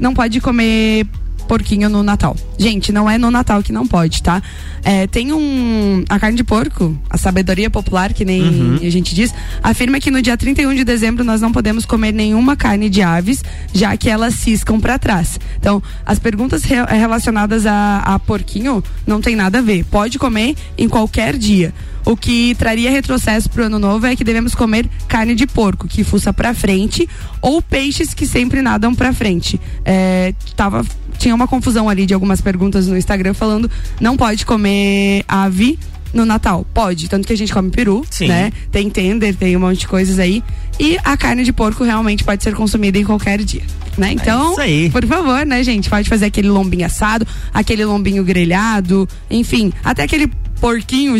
não 0.00 0.14
pode 0.14 0.40
comer 0.40 1.06
porquinho 1.46 1.88
no 1.88 2.02
Natal. 2.02 2.36
Gente, 2.58 2.92
não 2.92 3.08
é 3.08 3.16
no 3.18 3.30
Natal 3.30 3.62
que 3.62 3.72
não 3.72 3.86
pode, 3.86 4.22
tá? 4.22 4.42
É, 4.84 5.06
tem 5.06 5.32
um. 5.32 6.04
A 6.08 6.18
carne 6.18 6.36
de 6.36 6.44
porco, 6.44 6.96
a 7.08 7.16
sabedoria 7.16 7.70
popular, 7.70 8.12
que 8.12 8.24
nem 8.24 8.42
uhum. 8.42 8.74
a 8.82 8.90
gente 8.90 9.14
diz, 9.14 9.34
afirma 9.62 9.98
que 9.98 10.10
no 10.10 10.20
dia 10.20 10.36
31 10.36 10.74
de 10.74 10.84
dezembro 10.84 11.24
nós 11.24 11.40
não 11.40 11.52
podemos 11.52 11.84
comer 11.84 12.12
nenhuma 12.12 12.56
carne 12.56 12.88
de 12.88 13.02
aves, 13.02 13.42
já 13.72 13.96
que 13.96 14.08
elas 14.08 14.34
ciscam 14.34 14.78
para 14.78 14.98
trás. 14.98 15.38
Então, 15.58 15.82
as 16.04 16.18
perguntas 16.18 16.64
re 16.64 16.76
relacionadas 16.84 17.66
a, 17.66 17.98
a 17.98 18.18
porquinho 18.18 18.82
não 19.06 19.20
tem 19.20 19.34
nada 19.34 19.58
a 19.58 19.62
ver. 19.62 19.84
Pode 19.84 20.18
comer 20.18 20.54
em 20.76 20.88
qualquer 20.88 21.36
dia. 21.36 21.72
O 22.06 22.16
que 22.16 22.54
traria 22.54 22.88
retrocesso 22.88 23.50
pro 23.50 23.64
ano 23.64 23.80
novo 23.80 24.06
é 24.06 24.14
que 24.14 24.22
devemos 24.22 24.54
comer 24.54 24.88
carne 25.08 25.34
de 25.34 25.44
porco, 25.44 25.88
que 25.88 26.04
fuça 26.04 26.32
para 26.32 26.54
frente, 26.54 27.08
ou 27.42 27.60
peixes 27.60 28.14
que 28.14 28.24
sempre 28.26 28.62
nadam 28.62 28.94
para 28.94 29.12
frente. 29.12 29.60
É, 29.84 30.32
tava 30.54 30.86
tinha 31.18 31.34
uma 31.34 31.48
confusão 31.48 31.88
ali 31.88 32.06
de 32.06 32.14
algumas 32.14 32.40
perguntas 32.40 32.86
no 32.86 32.96
Instagram 32.96 33.34
falando 33.34 33.70
não 34.00 34.16
pode 34.16 34.46
comer 34.46 35.24
ave 35.26 35.78
no 36.12 36.24
Natal. 36.24 36.64
Pode, 36.72 37.08
tanto 37.08 37.26
que 37.26 37.32
a 37.32 37.36
gente 37.36 37.52
come 37.52 37.70
peru, 37.70 38.04
Sim. 38.08 38.28
né? 38.28 38.52
Tem 38.70 38.88
tender, 38.88 39.34
tem 39.34 39.56
um 39.56 39.60
monte 39.60 39.80
de 39.80 39.88
coisas 39.88 40.20
aí. 40.20 40.44
E 40.78 40.98
a 41.02 41.16
carne 41.16 41.42
de 41.42 41.52
porco 41.52 41.82
realmente 41.82 42.22
pode 42.22 42.42
ser 42.42 42.54
consumida 42.54 42.98
em 42.98 43.04
qualquer 43.04 43.42
dia. 43.42 43.62
Né? 43.98 44.10
É 44.10 44.12
então, 44.12 44.54
é 44.60 44.88
por 44.90 45.04
favor, 45.06 45.44
né, 45.44 45.62
gente? 45.64 45.90
Pode 45.90 46.08
fazer 46.08 46.26
aquele 46.26 46.48
lombinho 46.48 46.86
assado, 46.86 47.26
aquele 47.52 47.84
lombinho 47.84 48.22
grelhado, 48.22 49.08
enfim, 49.30 49.72
até 49.82 50.04
aquele 50.04 50.30
porquinho, 50.60 51.16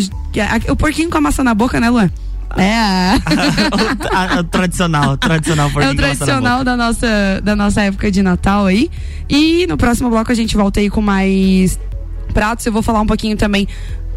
o 0.69 0.75
porquinho 0.75 1.09
com 1.09 1.17
a 1.17 1.21
maçã 1.21 1.43
na 1.43 1.53
boca, 1.53 1.79
né, 1.79 1.89
Luan? 1.89 2.09
É. 2.55 3.15
o, 4.39 4.43
tradicional, 4.45 5.17
tradicional 5.17 5.69
É 5.81 5.89
o 5.89 5.95
tradicional 5.95 6.63
da 6.63 6.77
nossa, 6.77 7.41
da 7.43 7.55
nossa 7.55 7.81
época 7.81 8.09
de 8.09 8.23
Natal 8.23 8.65
aí. 8.65 8.89
E 9.29 9.67
no 9.67 9.77
próximo 9.77 10.09
bloco 10.09 10.31
a 10.31 10.35
gente 10.35 10.55
volta 10.55 10.79
aí 10.79 10.89
com 10.89 11.01
mais 11.01 11.79
pratos. 12.27 12.65
Eu 12.65 12.71
vou 12.71 12.81
falar 12.81 13.01
um 13.01 13.05
pouquinho 13.05 13.35
também 13.35 13.67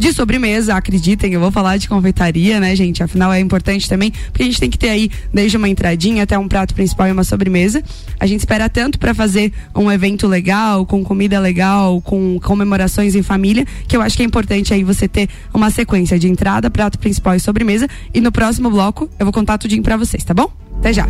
de 0.01 0.15
sobremesa, 0.15 0.75
acreditem, 0.75 1.35
eu 1.35 1.41
vou 1.41 1.51
falar 1.51 1.77
de 1.77 1.87
confeitaria, 1.87 2.59
né, 2.59 2.75
gente? 2.75 3.03
Afinal 3.03 3.31
é 3.31 3.39
importante 3.39 3.87
também, 3.87 4.11
porque 4.11 4.43
a 4.43 4.47
gente 4.47 4.59
tem 4.59 4.71
que 4.71 4.79
ter 4.79 4.89
aí 4.89 5.11
desde 5.33 5.59
uma 5.59 5.69
entradinha 5.69 6.23
até 6.23 6.39
um 6.39 6.49
prato 6.49 6.75
principal 6.75 7.07
e 7.07 7.13
uma 7.13 7.23
sobremesa. 7.23 7.83
A 8.19 8.27
gente 8.27 8.41
espera 8.41 8.67
tanto 8.71 8.99
para 8.99 9.13
fazer 9.13 9.53
um 9.77 9.93
evento 9.93 10.27
legal, 10.27 10.87
com 10.87 11.05
comida 11.05 11.39
legal, 11.39 12.01
com 12.01 12.41
comemorações 12.41 13.15
em 13.15 13.23
família, 13.23 13.67
que 13.87 13.95
eu 13.95 14.01
acho 14.01 14.17
que 14.17 14.23
é 14.23 14.27
importante 14.27 14.73
aí 14.73 14.83
você 14.83 15.07
ter 15.07 15.29
uma 15.53 15.71
sequência 15.71 16.19
de 16.19 16.29
entrada, 16.29 16.71
prato 16.71 16.99
principal 16.99 17.35
e 17.35 17.41
sobremesa. 17.41 17.87
E 18.15 18.23
no 18.23 18.33
próximo 18.33 18.71
bloco 18.71 19.11
eu 19.19 19.27
vou 19.27 19.35
contar 19.35 19.59
tudinho 19.59 19.83
para 19.83 19.99
vocês, 19.99 20.25
tá 20.25 20.33
bom? 20.33 20.51
Até 20.79 20.95
já. 20.95 21.07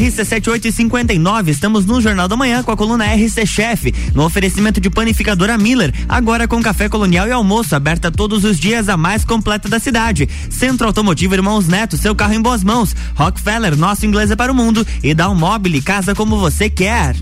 RC7859, 0.00 1.48
estamos 1.48 1.84
no 1.84 2.00
Jornal 2.00 2.26
da 2.26 2.34
Manhã 2.34 2.62
com 2.62 2.72
a 2.72 2.76
coluna 2.76 3.04
RC 3.04 3.44
Chef, 3.44 3.92
no 4.14 4.24
oferecimento 4.24 4.80
de 4.80 4.88
panificadora 4.88 5.58
Miller, 5.58 5.92
agora 6.08 6.48
com 6.48 6.62
café 6.62 6.88
colonial 6.88 7.28
e 7.28 7.32
almoço, 7.32 7.76
aberta 7.76 8.10
todos 8.10 8.42
os 8.44 8.58
dias, 8.58 8.88
a 8.88 8.96
mais 8.96 9.26
completa 9.26 9.68
da 9.68 9.78
cidade. 9.78 10.26
Centro 10.48 10.86
Automotivo 10.86 11.34
Irmãos 11.34 11.68
Neto, 11.68 11.98
seu 11.98 12.14
carro 12.14 12.32
em 12.32 12.40
boas 12.40 12.64
mãos. 12.64 12.96
Rockefeller, 13.14 13.76
nosso 13.76 14.06
inglês 14.06 14.30
é 14.30 14.36
para 14.36 14.50
o 14.50 14.54
mundo. 14.54 14.86
E 15.02 15.12
dá 15.12 15.28
um 15.28 15.34
mobile, 15.34 15.82
casa 15.82 16.14
como 16.14 16.38
você 16.38 16.70
quer. 16.70 17.14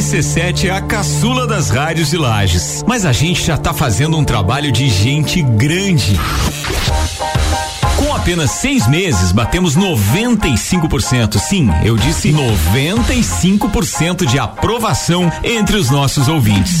RC7 0.00 0.64
é 0.64 0.70
a 0.70 0.80
caçula 0.80 1.46
das 1.46 1.68
rádios 1.68 2.08
de 2.08 2.16
Lages, 2.16 2.82
mas 2.86 3.04
a 3.04 3.12
gente 3.12 3.44
já 3.44 3.58
tá 3.58 3.74
fazendo 3.74 4.16
um 4.16 4.24
trabalho 4.24 4.72
de 4.72 4.88
gente 4.88 5.42
grande. 5.42 6.18
Com 7.98 8.14
apenas 8.14 8.50
seis 8.52 8.88
meses, 8.88 9.30
batemos 9.30 9.76
95%. 9.76 11.38
Sim, 11.38 11.68
eu 11.84 11.98
disse 11.98 12.32
95% 12.32 14.24
de 14.24 14.38
aprovação 14.38 15.30
entre 15.44 15.76
os 15.76 15.90
nossos 15.90 16.28
ouvintes. 16.28 16.80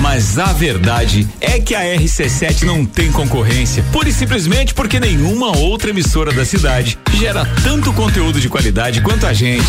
Mas 0.00 0.38
a 0.38 0.52
verdade 0.52 1.26
é 1.40 1.58
que 1.58 1.74
a 1.74 1.80
RC7 1.80 2.62
não 2.62 2.84
tem 2.84 3.10
concorrência, 3.10 3.82
pura 3.92 4.08
e 4.08 4.12
simplesmente 4.12 4.74
porque 4.74 5.00
nenhuma 5.00 5.56
outra 5.56 5.90
emissora 5.90 6.32
da 6.32 6.44
cidade 6.44 6.98
gera 7.14 7.46
tanto 7.62 7.92
conteúdo 7.92 8.40
de 8.40 8.48
qualidade 8.48 9.00
quanto 9.00 9.26
a 9.26 9.32
gente. 9.32 9.64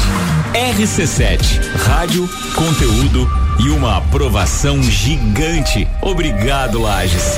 RC7, 0.53 1.39
rádio, 1.85 2.29
conteúdo 2.55 3.29
e 3.59 3.69
uma 3.69 3.97
aprovação 3.97 4.81
gigante. 4.83 5.87
Obrigado, 6.01 6.81
Lages. 6.81 7.37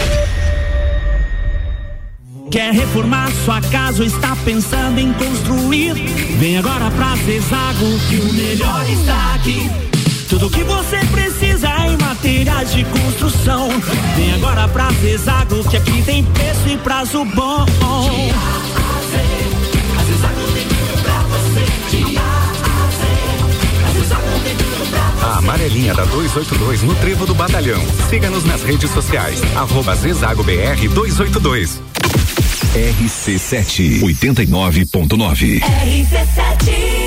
Quer 2.50 2.72
reformar 2.74 3.30
sua 3.44 3.60
casa 3.62 4.02
ou 4.02 4.08
está 4.08 4.36
pensando 4.38 5.00
em 5.00 5.12
construir? 5.14 5.94
Vem 6.40 6.58
agora 6.58 6.90
pra 6.92 7.16
Zezago 7.18 8.00
que 8.08 8.16
o 8.16 8.34
melhor 8.34 8.90
está 8.90 9.36
aqui. 9.36 9.70
Tudo 10.30 10.50
que 10.50 10.64
você 10.64 10.98
precisa 11.12 11.70
em 11.88 11.98
materiais 11.98 12.74
de 12.74 12.84
construção. 12.84 13.70
Vem 14.16 14.34
agora 14.34 14.68
pra 14.68 14.92
Zezago 14.92 15.64
que 15.70 15.78
aqui 15.78 16.02
tem 16.02 16.24
preço 16.24 16.68
e 16.68 16.78
prazo 16.78 17.24
bom. 17.24 17.66
A 25.24 25.38
amarelinha 25.38 25.94
da 25.94 26.04
282 26.04 26.84
no 26.84 26.96
Trevo 26.96 27.26
do 27.26 27.34
Batalhão. 27.34 27.82
Siga-nos 28.10 28.44
nas 28.44 28.64
redes 28.64 28.92
sociais. 28.92 29.42
Arroba 29.56 29.96
Zezago 29.96 30.44
BR 30.44 30.90
282. 30.94 31.82
RC7 32.76 34.02
89.9. 34.02 35.62
RC7 35.62 37.07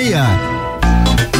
meia. 0.01 0.60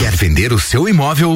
Quer 0.00 0.16
vender 0.16 0.50
o 0.50 0.58
seu 0.58 0.88
imóvel? 0.88 1.34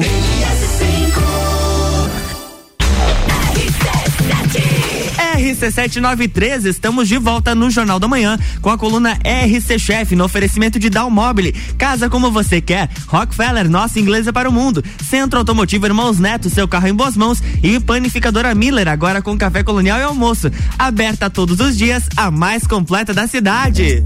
RC793, 5.37 6.65
estamos 6.65 7.07
de 7.07 7.19
volta 7.19 7.53
no 7.53 7.69
Jornal 7.69 7.99
da 7.99 8.07
Manhã 8.07 8.39
com 8.63 8.71
a 8.71 8.77
coluna 8.77 9.19
RC 9.23 9.77
Chef 9.77 10.15
no 10.15 10.23
oferecimento 10.23 10.79
de 10.79 10.89
Dalmobile. 10.89 11.51
Casa 11.77 12.09
como 12.09 12.31
você 12.31 12.59
quer. 12.59 12.89
Rockefeller, 13.05 13.69
nossa 13.69 13.99
inglesa 13.99 14.33
para 14.33 14.49
o 14.49 14.51
mundo. 14.51 14.83
Centro 15.07 15.37
Automotivo 15.37 15.85
Irmãos 15.85 16.17
Neto, 16.17 16.49
seu 16.49 16.67
carro 16.67 16.87
em 16.87 16.93
boas 16.93 17.15
mãos. 17.15 17.43
E 17.61 17.79
panificadora 17.79 18.55
Miller, 18.55 18.87
agora 18.87 19.21
com 19.21 19.37
café 19.37 19.61
colonial 19.61 19.99
e 19.99 20.03
almoço. 20.03 20.49
Aberta 20.79 21.29
todos 21.29 21.59
os 21.59 21.77
dias, 21.77 22.09
a 22.17 22.31
mais 22.31 22.65
completa 22.65 23.13
da 23.13 23.27
cidade. 23.27 24.03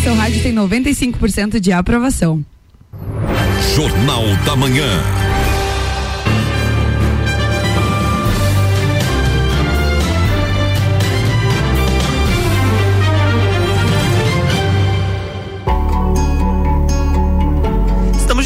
Seu 0.00 0.14
rádio 0.14 0.42
tem 0.42 0.54
95% 0.54 1.60
de 1.60 1.72
aprovação. 1.72 2.44
Jornal 3.74 4.24
da 4.44 4.56
Manhã. 4.56 5.20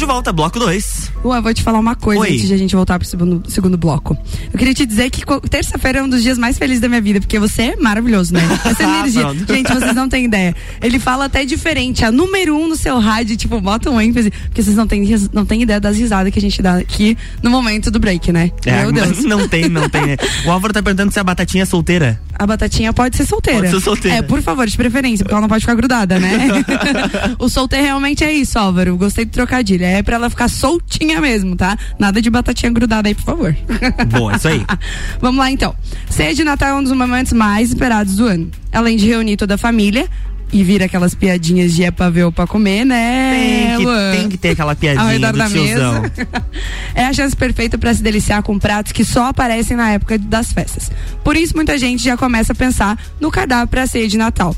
de 0.05 0.07
volta, 0.07 0.31
bloco 0.31 0.59
2. 0.59 1.14
Ué, 1.25 1.41
vou 1.41 1.51
te 1.55 1.63
falar 1.63 1.79
uma 1.79 1.95
coisa 1.95 2.21
Oi. 2.21 2.33
antes 2.33 2.47
de 2.47 2.53
a 2.53 2.57
gente 2.57 2.75
voltar 2.75 2.99
pro 2.99 3.07
segundo, 3.07 3.43
segundo 3.49 3.75
bloco. 3.79 4.15
Eu 4.53 4.59
queria 4.59 4.75
te 4.75 4.85
dizer 4.85 5.09
que 5.09 5.23
terça-feira 5.49 5.97
é 5.97 6.03
um 6.03 6.07
dos 6.07 6.21
dias 6.21 6.37
mais 6.37 6.55
felizes 6.55 6.79
da 6.79 6.87
minha 6.87 7.01
vida, 7.01 7.19
porque 7.19 7.39
você 7.39 7.63
é 7.63 7.75
maravilhoso, 7.77 8.31
né? 8.31 8.41
Essa 8.63 8.83
energia. 8.83 9.23
gente, 9.47 9.73
vocês 9.73 9.95
não 9.95 10.07
têm 10.07 10.25
ideia. 10.25 10.55
Ele 10.79 10.99
fala 10.99 11.25
até 11.25 11.43
diferente, 11.43 12.05
a 12.05 12.11
número 12.11 12.55
um 12.55 12.67
no 12.67 12.75
seu 12.75 12.99
rádio, 12.99 13.35
tipo, 13.35 13.59
bota 13.59 13.89
um 13.89 13.99
ênfase, 13.99 14.29
porque 14.29 14.61
vocês 14.61 14.75
não 14.75 14.85
têm, 14.85 15.03
não 15.33 15.45
têm 15.45 15.63
ideia 15.63 15.79
das 15.79 15.97
risadas 15.97 16.31
que 16.31 16.37
a 16.37 16.41
gente 16.41 16.61
dá 16.61 16.75
aqui 16.75 17.17
no 17.41 17.49
momento 17.49 17.89
do 17.89 17.99
break, 17.99 18.31
né? 18.31 18.51
É, 18.63 18.83
Meu 18.83 18.91
Deus. 18.91 19.23
Não 19.23 19.47
tem, 19.47 19.67
não 19.67 19.89
tem, 19.89 20.05
né? 20.05 20.17
O 20.45 20.51
Álvaro 20.51 20.73
tá 20.73 20.83
perguntando 20.83 21.11
se 21.11 21.19
a 21.19 21.23
batatinha 21.23 21.63
é 21.63 21.65
solteira. 21.65 22.21
A 22.37 22.45
batatinha 22.45 22.93
pode 22.93 23.17
ser 23.17 23.25
solteira. 23.25 23.61
Pode 23.61 23.71
ser 23.71 23.81
solteira. 23.81 24.17
É, 24.17 24.21
por 24.21 24.41
favor, 24.43 24.67
de 24.67 24.77
preferência, 24.77 25.23
porque 25.23 25.33
ela 25.33 25.41
não 25.41 25.47
pode 25.47 25.61
ficar 25.61 25.73
grudada, 25.73 26.19
né? 26.19 26.47
o 27.39 27.49
solteiro 27.49 27.83
realmente 27.83 28.23
é 28.23 28.31
isso, 28.31 28.59
Álvaro. 28.59 28.95
Gostei 28.95 29.25
do 29.25 29.31
trocadilho. 29.31 29.83
É 29.83 30.03
pra 30.03 30.15
ela 30.15 30.29
ficar 30.29 30.49
soltinha 30.49 31.14
mesmo, 31.21 31.55
tá? 31.55 31.77
Nada 31.99 32.21
de 32.21 32.29
batatinha 32.29 32.71
grudada 32.71 33.07
aí, 33.07 33.15
por 33.15 33.23
favor. 33.23 33.55
Bom, 34.07 34.31
é 34.31 34.35
isso 34.35 34.47
aí. 34.47 34.65
Vamos 35.19 35.39
lá 35.39 35.51
então. 35.51 35.75
Ceia 36.09 36.33
de 36.33 36.43
Natal 36.43 36.69
é 36.69 36.75
um 36.75 36.83
dos 36.83 36.91
momentos 36.91 37.33
mais 37.33 37.69
esperados 37.69 38.15
do 38.15 38.25
ano. 38.25 38.49
Além 38.71 38.97
de 38.97 39.07
reunir 39.07 39.37
toda 39.37 39.55
a 39.55 39.57
família, 39.57 40.09
e 40.51 40.63
vira 40.63 40.85
aquelas 40.85 41.13
piadinhas 41.13 41.73
de 41.73 41.83
é 41.83 41.91
pra 41.91 42.09
ver 42.09 42.23
ou 42.23 42.31
pra 42.31 42.47
comer, 42.47 42.85
né? 42.85 43.75
Tem 43.75 43.77
que, 43.77 44.17
tem 44.17 44.29
que 44.29 44.37
ter 44.37 44.49
aquela 44.49 44.75
piadinha 44.75 45.03
Ao 45.03 45.09
redor 45.09 45.33
da 45.33 45.49
tiozão. 45.49 46.01
mesa. 46.01 46.27
é 46.95 47.05
a 47.05 47.13
chance 47.13 47.35
perfeita 47.35 47.77
para 47.77 47.93
se 47.93 48.01
deliciar 48.01 48.41
com 48.41 48.57
pratos 48.57 48.91
que 48.91 49.03
só 49.03 49.25
aparecem 49.25 49.75
na 49.75 49.91
época 49.91 50.17
das 50.17 50.53
festas. 50.53 50.91
Por 51.23 51.35
isso, 51.35 51.55
muita 51.55 51.77
gente 51.77 52.03
já 52.03 52.15
começa 52.15 52.53
a 52.53 52.55
pensar 52.55 52.97
no 53.19 53.29
cardápio 53.31 53.67
pra 53.67 53.87
ceia 53.87 54.07
de 54.07 54.17
Natal. 54.17 54.55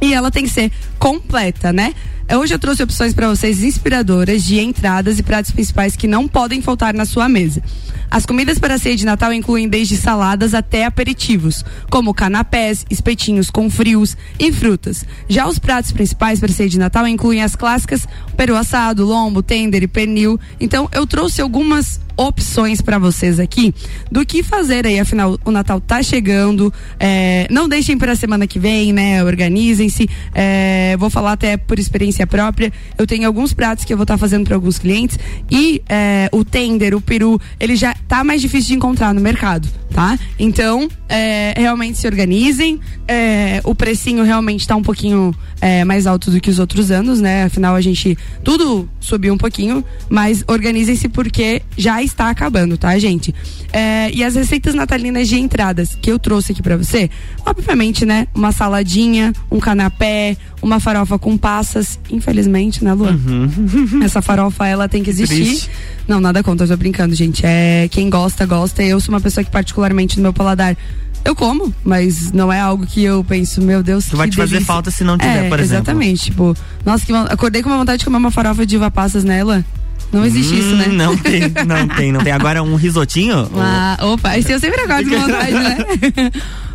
E 0.00 0.14
ela 0.14 0.30
tem 0.30 0.44
que 0.44 0.50
ser 0.50 0.70
completa, 0.98 1.72
né? 1.72 1.94
Hoje 2.36 2.54
eu 2.54 2.58
trouxe 2.58 2.82
opções 2.82 3.14
para 3.14 3.28
vocês 3.28 3.62
inspiradoras 3.62 4.44
de 4.44 4.60
entradas 4.60 5.18
e 5.18 5.22
pratos 5.22 5.50
principais 5.50 5.96
que 5.96 6.06
não 6.06 6.28
podem 6.28 6.60
faltar 6.60 6.92
na 6.92 7.06
sua 7.06 7.26
mesa. 7.26 7.62
As 8.10 8.26
comidas 8.26 8.58
para 8.58 8.74
a 8.74 8.78
ceia 8.78 8.94
de 8.94 9.06
Natal 9.06 9.32
incluem 9.32 9.66
desde 9.66 9.96
saladas 9.96 10.52
até 10.52 10.84
aperitivos, 10.84 11.64
como 11.90 12.12
canapés, 12.12 12.84
espetinhos 12.90 13.50
com 13.50 13.70
frios 13.70 14.14
e 14.38 14.52
frutas. 14.52 15.06
Já 15.26 15.48
os 15.48 15.58
pratos 15.58 15.90
principais 15.90 16.38
para 16.38 16.50
a 16.50 16.54
ceia 16.54 16.68
de 16.68 16.78
Natal 16.78 17.08
incluem 17.08 17.42
as 17.42 17.56
clássicas 17.56 18.06
peru 18.36 18.54
assado, 18.56 19.06
lombo, 19.06 19.42
tender 19.42 19.82
e 19.82 19.88
pernil. 19.88 20.38
Então 20.60 20.86
eu 20.92 21.06
trouxe 21.06 21.40
algumas 21.40 21.98
opções 22.18 22.82
para 22.82 22.98
vocês 22.98 23.38
aqui 23.38 23.72
do 24.10 24.26
que 24.26 24.42
fazer 24.42 24.84
aí, 24.84 24.98
afinal 24.98 25.38
o 25.44 25.50
Natal 25.52 25.80
tá 25.80 26.02
chegando, 26.02 26.72
é, 26.98 27.46
não 27.48 27.68
deixem 27.68 27.96
para 27.96 28.12
a 28.12 28.16
semana 28.16 28.46
que 28.46 28.58
vem, 28.58 28.92
né? 28.92 29.22
Organizem-se. 29.22 30.08
É, 30.34 30.96
vou 30.98 31.08
falar 31.08 31.32
até 31.32 31.56
por 31.56 31.78
experiência 31.78 32.26
própria. 32.26 32.72
Eu 32.98 33.06
tenho 33.06 33.26
alguns 33.26 33.54
pratos 33.54 33.84
que 33.84 33.92
eu 33.92 33.96
vou 33.96 34.02
estar 34.02 34.14
tá 34.14 34.18
fazendo 34.18 34.44
para 34.44 34.56
alguns 34.56 34.78
clientes 34.78 35.18
e 35.50 35.80
é, 35.88 36.28
o 36.32 36.44
tender, 36.44 36.94
o 36.94 37.00
peru, 37.00 37.40
ele 37.60 37.76
já 37.76 37.94
tá 38.08 38.24
mais 38.24 38.40
difícil 38.40 38.68
de 38.68 38.74
encontrar 38.74 39.14
no 39.14 39.20
mercado, 39.20 39.68
tá? 39.90 40.18
Então, 40.38 40.88
é, 41.08 41.54
realmente 41.56 41.98
se 41.98 42.06
organizem. 42.06 42.80
É, 43.06 43.60
o 43.64 43.74
precinho 43.74 44.24
realmente 44.24 44.60
está 44.60 44.74
um 44.74 44.82
pouquinho 44.82 45.34
é, 45.60 45.84
mais 45.84 46.06
alto 46.06 46.30
do 46.30 46.40
que 46.40 46.50
os 46.50 46.58
outros 46.58 46.90
anos, 46.90 47.20
né? 47.20 47.44
Afinal, 47.44 47.74
a 47.74 47.80
gente 47.80 48.18
tudo 48.42 48.88
subiu 49.00 49.32
um 49.32 49.38
pouquinho, 49.38 49.84
mas 50.08 50.44
organizem-se 50.46 51.08
porque 51.08 51.62
já 51.76 52.02
está 52.08 52.30
acabando, 52.30 52.76
tá, 52.76 52.98
gente? 52.98 53.34
É, 53.72 54.10
e 54.12 54.24
as 54.24 54.34
receitas 54.34 54.74
natalinas 54.74 55.28
de 55.28 55.38
entradas 55.38 55.94
que 56.00 56.10
eu 56.10 56.18
trouxe 56.18 56.52
aqui 56.52 56.62
para 56.62 56.76
você, 56.76 57.10
obviamente, 57.44 58.04
né? 58.04 58.26
Uma 58.34 58.52
saladinha, 58.52 59.32
um 59.50 59.58
canapé, 59.58 60.36
uma 60.60 60.80
farofa 60.80 61.18
com 61.18 61.36
passas, 61.36 61.98
infelizmente, 62.10 62.82
né, 62.84 62.92
Lu? 62.92 63.06
Uhum. 63.06 64.00
Essa 64.02 64.20
farofa, 64.20 64.66
ela 64.66 64.88
tem 64.88 65.02
que 65.02 65.10
existir. 65.10 65.44
Triste. 65.44 65.70
Não, 66.06 66.20
nada 66.20 66.42
contra, 66.42 66.64
eu 66.64 66.70
tô 66.70 66.76
brincando, 66.76 67.14
gente. 67.14 67.42
É, 67.44 67.88
quem 67.90 68.08
gosta, 68.10 68.46
gosta. 68.46 68.82
Eu 68.82 69.00
sou 69.00 69.14
uma 69.14 69.20
pessoa 69.20 69.44
que, 69.44 69.50
particularmente, 69.50 70.16
no 70.16 70.22
meu 70.22 70.32
paladar, 70.32 70.76
eu 71.24 71.34
como, 71.34 71.74
mas 71.84 72.32
não 72.32 72.52
é 72.52 72.60
algo 72.60 72.86
que 72.86 73.02
eu 73.02 73.22
penso, 73.24 73.60
meu 73.60 73.82
Deus, 73.82 74.06
que 74.06 74.16
vai 74.16 74.28
te 74.28 74.36
delícia. 74.36 74.56
fazer 74.56 74.64
falta 74.64 74.90
se 74.90 75.04
não 75.04 75.18
tiver, 75.18 75.46
é, 75.46 75.48
por 75.48 75.60
exemplo. 75.60 75.84
Exatamente, 75.84 76.24
tipo, 76.24 76.56
nossa, 76.84 77.04
que 77.04 77.12
acordei 77.12 77.62
com 77.62 77.68
uma 77.68 77.78
vontade 77.78 77.98
de 77.98 78.04
comer 78.04 78.16
uma 78.16 78.30
farofa 78.30 78.64
de 78.64 78.76
uva 78.76 78.90
passas 78.90 79.24
nela. 79.24 79.64
Não 80.12 80.24
existe 80.24 80.54
hum, 80.54 80.58
isso, 80.58 80.76
né? 80.76 80.86
Não 80.88 81.16
tem, 81.16 81.40
não 81.66 81.88
tem, 81.88 82.12
não 82.12 82.20
tem. 82.20 82.32
Agora 82.32 82.62
um 82.62 82.76
risotinho? 82.76 83.50
Ah, 83.56 83.98
opa, 84.00 84.38
esse 84.38 84.50
eu 84.52 84.58
sempre 84.58 84.80
acordo 84.82 85.10
com 85.10 85.18
vontade, 85.20 85.52
né? 85.52 86.30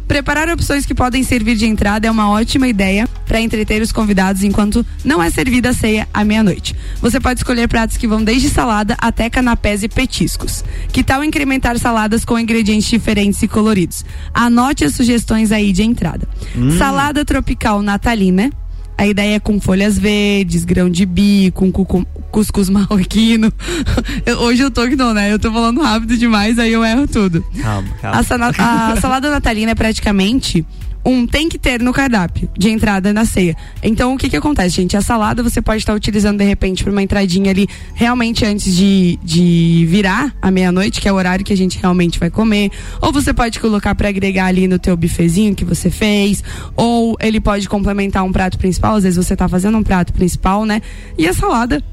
Preparar 0.08 0.50
opções 0.50 0.86
que 0.86 0.94
podem 0.94 1.24
servir 1.24 1.56
de 1.56 1.66
entrada 1.66 2.08
é 2.08 2.12
uma 2.12 2.30
ótima 2.30 2.68
ideia 2.68 3.08
para 3.26 3.40
entreter 3.40 3.82
os 3.82 3.92
convidados 3.92 4.44
enquanto 4.44 4.86
não 5.04 5.24
é 5.24 5.30
servida 5.30 5.70
a 5.70 5.74
ceia 5.74 6.08
à 6.14 6.24
meia-noite. 6.24 6.76
Você 7.02 7.20
pode 7.20 7.40
escolher 7.40 7.68
pratos 7.68 7.98
que 7.98 8.08
vão 8.08 8.24
desde 8.24 8.50
salada 8.50 8.96
até 9.00 9.30
canapés 9.30 9.82
e 9.82 9.88
petiscos. 9.88 10.64
Que 10.92 11.04
tal 11.04 11.24
incrementar 11.24 11.80
saladas 11.80 12.26
com 12.26 12.38
ingredientes 12.38 12.90
diferentes 12.90 13.42
e 13.42 13.48
coloridos? 13.48 14.06
Anote 14.34 14.84
as 14.84 14.94
sugestões 14.94 15.52
aí 15.52 15.72
de 15.72 15.84
entrada. 15.84 16.28
Hum. 16.56 16.78
Salada 16.78 17.24
tropical 17.24 17.82
natalina 17.82 18.52
a 18.98 19.08
ideia 19.08 19.36
é 19.36 19.40
com 19.40 19.60
folhas 19.60 19.98
verdes, 19.98 20.66
grão 20.66 20.90
de 20.90 21.06
bico, 21.06 21.72
com 21.72 22.06
cuscuz 22.32 22.70
marroquino. 22.70 23.52
Eu, 24.26 24.40
hoje 24.40 24.62
eu 24.64 24.72
tô 24.72 24.88
que 24.88 24.96
não, 24.96 25.14
né? 25.14 25.32
Eu 25.32 25.38
tô 25.38 25.52
falando 25.52 25.82
rápido 25.82 26.18
demais, 26.18 26.58
aí 26.58 26.72
eu 26.72 26.84
erro 26.84 27.08
tudo. 27.08 27.44
Calma, 27.62 27.90
calma. 28.02 28.52
A, 28.58 28.92
a 28.94 28.96
salada 29.02 29.30
natalina 29.30 29.72
é 29.72 29.76
praticamente 29.76 30.66
um 31.06 31.28
tem 31.28 31.50
que 31.50 31.60
ter 31.60 31.82
no 31.82 31.92
cardápio 31.92 32.50
de 32.58 32.70
entrada 32.70 33.12
na 33.12 33.26
ceia. 33.26 33.56
Então 33.82 34.14
o 34.14 34.18
que 34.18 34.30
que 34.30 34.38
acontece, 34.38 34.78
gente? 34.78 34.96
A 34.96 35.02
salada 35.02 35.44
você 35.44 35.62
pode 35.62 35.80
estar 35.80 35.94
utilizando 35.94 36.38
de 36.38 36.46
repente 36.46 36.84
para 36.84 36.92
uma 36.92 37.04
entradinha 37.04 37.52
ali 37.52 37.68
realmente 37.94 38.46
antes 38.46 38.76
de, 38.76 39.20
de 39.22 39.86
virar 39.90 40.34
a 40.42 40.50
meia-noite, 40.50 41.02
que 41.02 41.08
é 41.08 41.12
o 41.12 41.16
horário 41.16 41.44
que 41.44 41.52
a 41.52 41.58
gente 41.58 41.78
realmente 41.78 42.20
vai 42.20 42.30
comer. 42.30 42.72
Ou 43.02 43.12
você 43.12 43.34
pode 43.34 43.60
colocar 43.60 43.94
para 43.96 44.10
agregar 44.10 44.46
ali 44.46 44.68
no 44.68 44.80
teu 44.80 44.96
bifezinho 44.96 45.54
que 45.54 45.66
você 45.66 45.90
fez. 45.90 46.44
Ou 46.76 47.18
ele 47.20 47.42
pode 47.42 47.68
complementar 47.68 48.24
um 48.24 48.32
prato 48.32 48.58
principal. 48.58 48.83
Às 48.84 49.04
vezes 49.04 49.24
você 49.24 49.34
está 49.34 49.48
fazendo 49.48 49.78
um 49.78 49.84
prato 49.84 50.12
principal, 50.14 50.66
né? 50.66 50.82
E 51.18 51.28
a 51.28 51.34
salada 51.34 51.84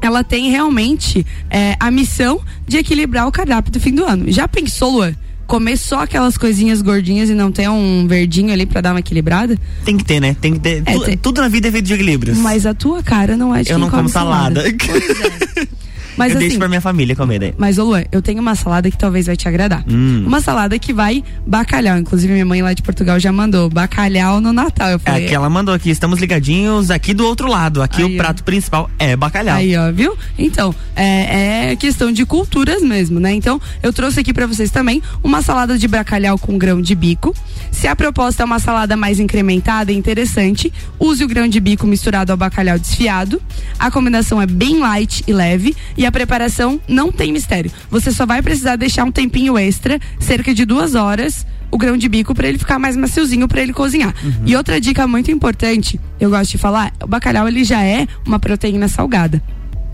ela 0.00 0.24
tem 0.24 0.50
realmente 0.50 1.26
é, 1.50 1.76
a 1.78 1.90
missão 1.90 2.40
de 2.66 2.78
equilibrar 2.78 3.28
o 3.28 3.32
cardápio 3.32 3.70
do 3.70 3.78
fim 3.78 3.92
do 3.92 4.04
ano. 4.04 4.30
Já 4.30 4.48
pensou, 4.48 4.92
Luan? 4.92 5.14
comer 5.50 5.76
só 5.76 6.04
aquelas 6.04 6.38
coisinhas 6.38 6.80
gordinhas 6.80 7.28
e 7.28 7.34
não 7.34 7.50
ter 7.50 7.68
um 7.68 8.06
verdinho 8.06 8.52
ali 8.52 8.64
para 8.64 8.80
dar 8.80 8.92
uma 8.92 9.00
equilibrada? 9.00 9.58
Tem 9.84 9.96
que 9.96 10.04
ter, 10.04 10.20
né? 10.20 10.36
Tem 10.40 10.52
que 10.52 10.60
ter. 10.60 10.84
É, 10.86 10.92
tu, 10.92 11.00
tem... 11.00 11.18
Tudo 11.18 11.40
na 11.40 11.48
vida 11.48 11.66
é 11.66 11.72
feito 11.72 11.86
de 11.86 11.94
equilíbrios. 11.94 12.38
Mas 12.38 12.64
a 12.64 12.72
tua 12.72 13.02
cara 13.02 13.36
não 13.36 13.52
é 13.52 13.64
de 13.64 13.70
Eu 13.72 13.78
não 13.78 13.90
como 13.90 14.08
salada. 14.08 14.60
salada. 14.60 14.76
Pois 14.86 15.64
é. 15.66 15.68
Mas, 16.16 16.32
eu 16.32 16.38
assim, 16.38 16.46
deixo 16.46 16.58
pra 16.58 16.68
minha 16.68 16.80
família 16.80 17.14
comer 17.16 17.38
daí. 17.38 17.54
Mas, 17.56 17.78
ô 17.78 17.84
Luan, 17.84 18.04
eu 18.12 18.20
tenho 18.22 18.40
uma 18.40 18.54
salada 18.54 18.90
que 18.90 18.96
talvez 18.96 19.26
vai 19.26 19.36
te 19.36 19.48
agradar. 19.48 19.84
Hum. 19.88 20.24
Uma 20.26 20.40
salada 20.40 20.78
que 20.78 20.92
vai 20.92 21.24
bacalhau. 21.46 21.98
Inclusive, 21.98 22.32
minha 22.32 22.44
mãe 22.44 22.62
lá 22.62 22.72
de 22.72 22.82
Portugal 22.82 23.18
já 23.18 23.32
mandou 23.32 23.68
bacalhau 23.68 24.40
no 24.40 24.52
Natal. 24.52 24.90
Eu 24.90 24.98
falei, 24.98 25.24
é 25.24 25.28
que 25.28 25.34
ela 25.34 25.48
mandou 25.48 25.74
aqui, 25.74 25.90
estamos 25.90 26.18
ligadinhos 26.20 26.90
aqui 26.90 27.14
do 27.14 27.26
outro 27.26 27.48
lado. 27.48 27.82
Aqui 27.82 28.02
aí, 28.02 28.14
o 28.14 28.16
prato 28.16 28.40
ó. 28.40 28.44
principal 28.44 28.90
é 28.98 29.16
bacalhau. 29.16 29.56
Aí, 29.56 29.76
ó, 29.76 29.90
viu? 29.92 30.16
Então, 30.38 30.74
é, 30.96 31.70
é, 31.70 31.76
questão 31.76 32.12
de 32.12 32.24
culturas 32.24 32.82
mesmo, 32.82 33.20
né? 33.20 33.32
Então, 33.32 33.60
eu 33.82 33.92
trouxe 33.92 34.20
aqui 34.20 34.32
para 34.32 34.46
vocês 34.46 34.70
também 34.70 35.02
uma 35.22 35.42
salada 35.42 35.78
de 35.78 35.88
bacalhau 35.88 36.38
com 36.38 36.58
grão 36.58 36.80
de 36.80 36.94
bico. 36.94 37.34
Se 37.70 37.86
a 37.86 37.96
proposta 37.96 38.42
é 38.42 38.46
uma 38.46 38.58
salada 38.58 38.96
mais 38.96 39.20
incrementada 39.20 39.92
e 39.92 39.96
interessante, 39.96 40.72
use 40.98 41.24
o 41.24 41.28
grão 41.28 41.48
de 41.48 41.60
bico 41.60 41.86
misturado 41.86 42.32
ao 42.32 42.36
bacalhau 42.36 42.78
desfiado. 42.78 43.40
A 43.78 43.90
combinação 43.90 44.40
é 44.40 44.46
bem 44.46 44.78
light 44.78 45.22
e 45.26 45.32
leve 45.32 45.76
e 46.00 46.06
a 46.06 46.10
preparação 46.10 46.80
não 46.88 47.12
tem 47.12 47.30
mistério. 47.30 47.70
Você 47.90 48.10
só 48.10 48.24
vai 48.24 48.40
precisar 48.40 48.76
deixar 48.76 49.04
um 49.04 49.12
tempinho 49.12 49.58
extra, 49.58 50.00
cerca 50.18 50.54
de 50.54 50.64
duas 50.64 50.94
horas, 50.94 51.46
o 51.70 51.76
grão 51.76 51.94
de 51.94 52.08
bico 52.08 52.34
para 52.34 52.48
ele 52.48 52.56
ficar 52.56 52.78
mais 52.78 52.96
maciozinho 52.96 53.46
para 53.46 53.60
ele 53.60 53.74
cozinhar. 53.74 54.14
Uhum. 54.24 54.32
E 54.46 54.56
outra 54.56 54.80
dica 54.80 55.06
muito 55.06 55.30
importante, 55.30 56.00
eu 56.18 56.30
gosto 56.30 56.52
de 56.52 56.56
falar, 56.56 56.90
o 57.02 57.06
bacalhau 57.06 57.46
ele 57.46 57.64
já 57.64 57.84
é 57.84 58.08
uma 58.26 58.38
proteína 58.38 58.88
salgada. 58.88 59.42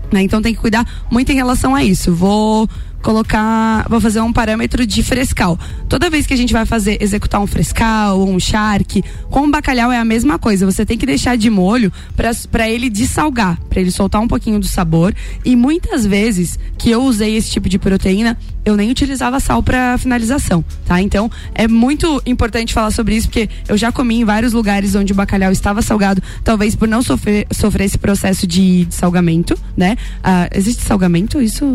Né? 0.09 0.21
Então 0.21 0.41
tem 0.41 0.55
que 0.55 0.61
cuidar 0.61 0.87
muito 1.11 1.29
em 1.29 1.35
relação 1.35 1.75
a 1.75 1.83
isso. 1.83 2.15
Vou 2.15 2.69
colocar, 3.07 3.87
vou 3.87 4.01
fazer 4.01 4.19
um 4.19 4.33
parâmetro 4.33 4.85
de 4.85 5.01
frescal. 5.01 5.57
Toda 5.87 6.09
vez 6.09 6.27
que 6.27 6.33
a 6.33 6.37
gente 6.37 6.51
vai 6.51 6.65
fazer, 6.65 7.01
executar 7.01 7.39
um 7.39 7.47
frescal 7.47 8.19
ou 8.19 8.29
um 8.29 8.37
charque, 8.37 9.01
com 9.29 9.47
o 9.47 9.49
bacalhau 9.49 9.89
é 9.89 9.97
a 9.97 10.03
mesma 10.03 10.37
coisa. 10.37 10.65
Você 10.65 10.85
tem 10.85 10.97
que 10.97 11.05
deixar 11.05 11.37
de 11.37 11.49
molho 11.49 11.89
para 12.51 12.69
ele 12.69 12.89
dessalgar, 12.89 13.57
para 13.69 13.79
ele 13.79 13.91
soltar 13.91 14.19
um 14.19 14.27
pouquinho 14.27 14.59
do 14.59 14.67
sabor. 14.67 15.15
E 15.45 15.55
muitas 15.55 16.05
vezes 16.05 16.59
que 16.77 16.91
eu 16.91 17.01
usei 17.01 17.37
esse 17.37 17.49
tipo 17.49 17.69
de 17.69 17.79
proteína, 17.79 18.37
eu 18.65 18.75
nem 18.75 18.91
utilizava 18.91 19.39
sal 19.39 19.63
para 19.63 19.97
finalização, 19.97 20.61
tá? 20.85 21.01
Então 21.01 21.31
é 21.55 21.65
muito 21.65 22.21
importante 22.25 22.73
falar 22.73 22.91
sobre 22.91 23.15
isso 23.15 23.29
porque 23.29 23.49
eu 23.69 23.77
já 23.77 23.89
comi 23.89 24.19
em 24.19 24.25
vários 24.25 24.51
lugares 24.51 24.95
onde 24.95 25.13
o 25.13 25.15
bacalhau 25.15 25.53
estava 25.53 25.81
salgado, 25.81 26.21
talvez 26.43 26.75
por 26.75 26.89
não 26.89 27.01
sofrer, 27.01 27.47
sofrer 27.53 27.85
esse 27.85 27.97
processo 27.97 28.45
de, 28.45 28.83
de 28.83 28.93
salgamento, 28.93 29.57
né? 29.77 29.95
Ah, 30.21 30.49
existe 30.53 30.83
salgamento? 30.83 31.41
Isso 31.41 31.65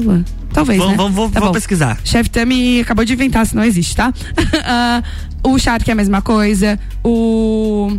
Talvez, 0.53 0.79
vamos, 0.79 0.93
né? 0.93 0.97
Vamos, 0.97 1.15
vamos, 1.15 1.33
tá 1.33 1.41
vamos 1.41 1.55
pesquisar. 1.55 1.99
Chef 2.05 2.29
Tami 2.29 2.81
acabou 2.81 3.05
de 3.05 3.13
inventar, 3.13 3.47
se 3.47 3.55
não 3.57 3.65
existe, 3.65 3.97
tá? 3.97 4.13
uh, 4.13 5.03
o 5.51 5.59
charque 5.59 5.91
é 5.91 5.93
a 5.93 5.97
mesma 5.97 6.23
coisa, 6.23 6.79
o 7.03 7.99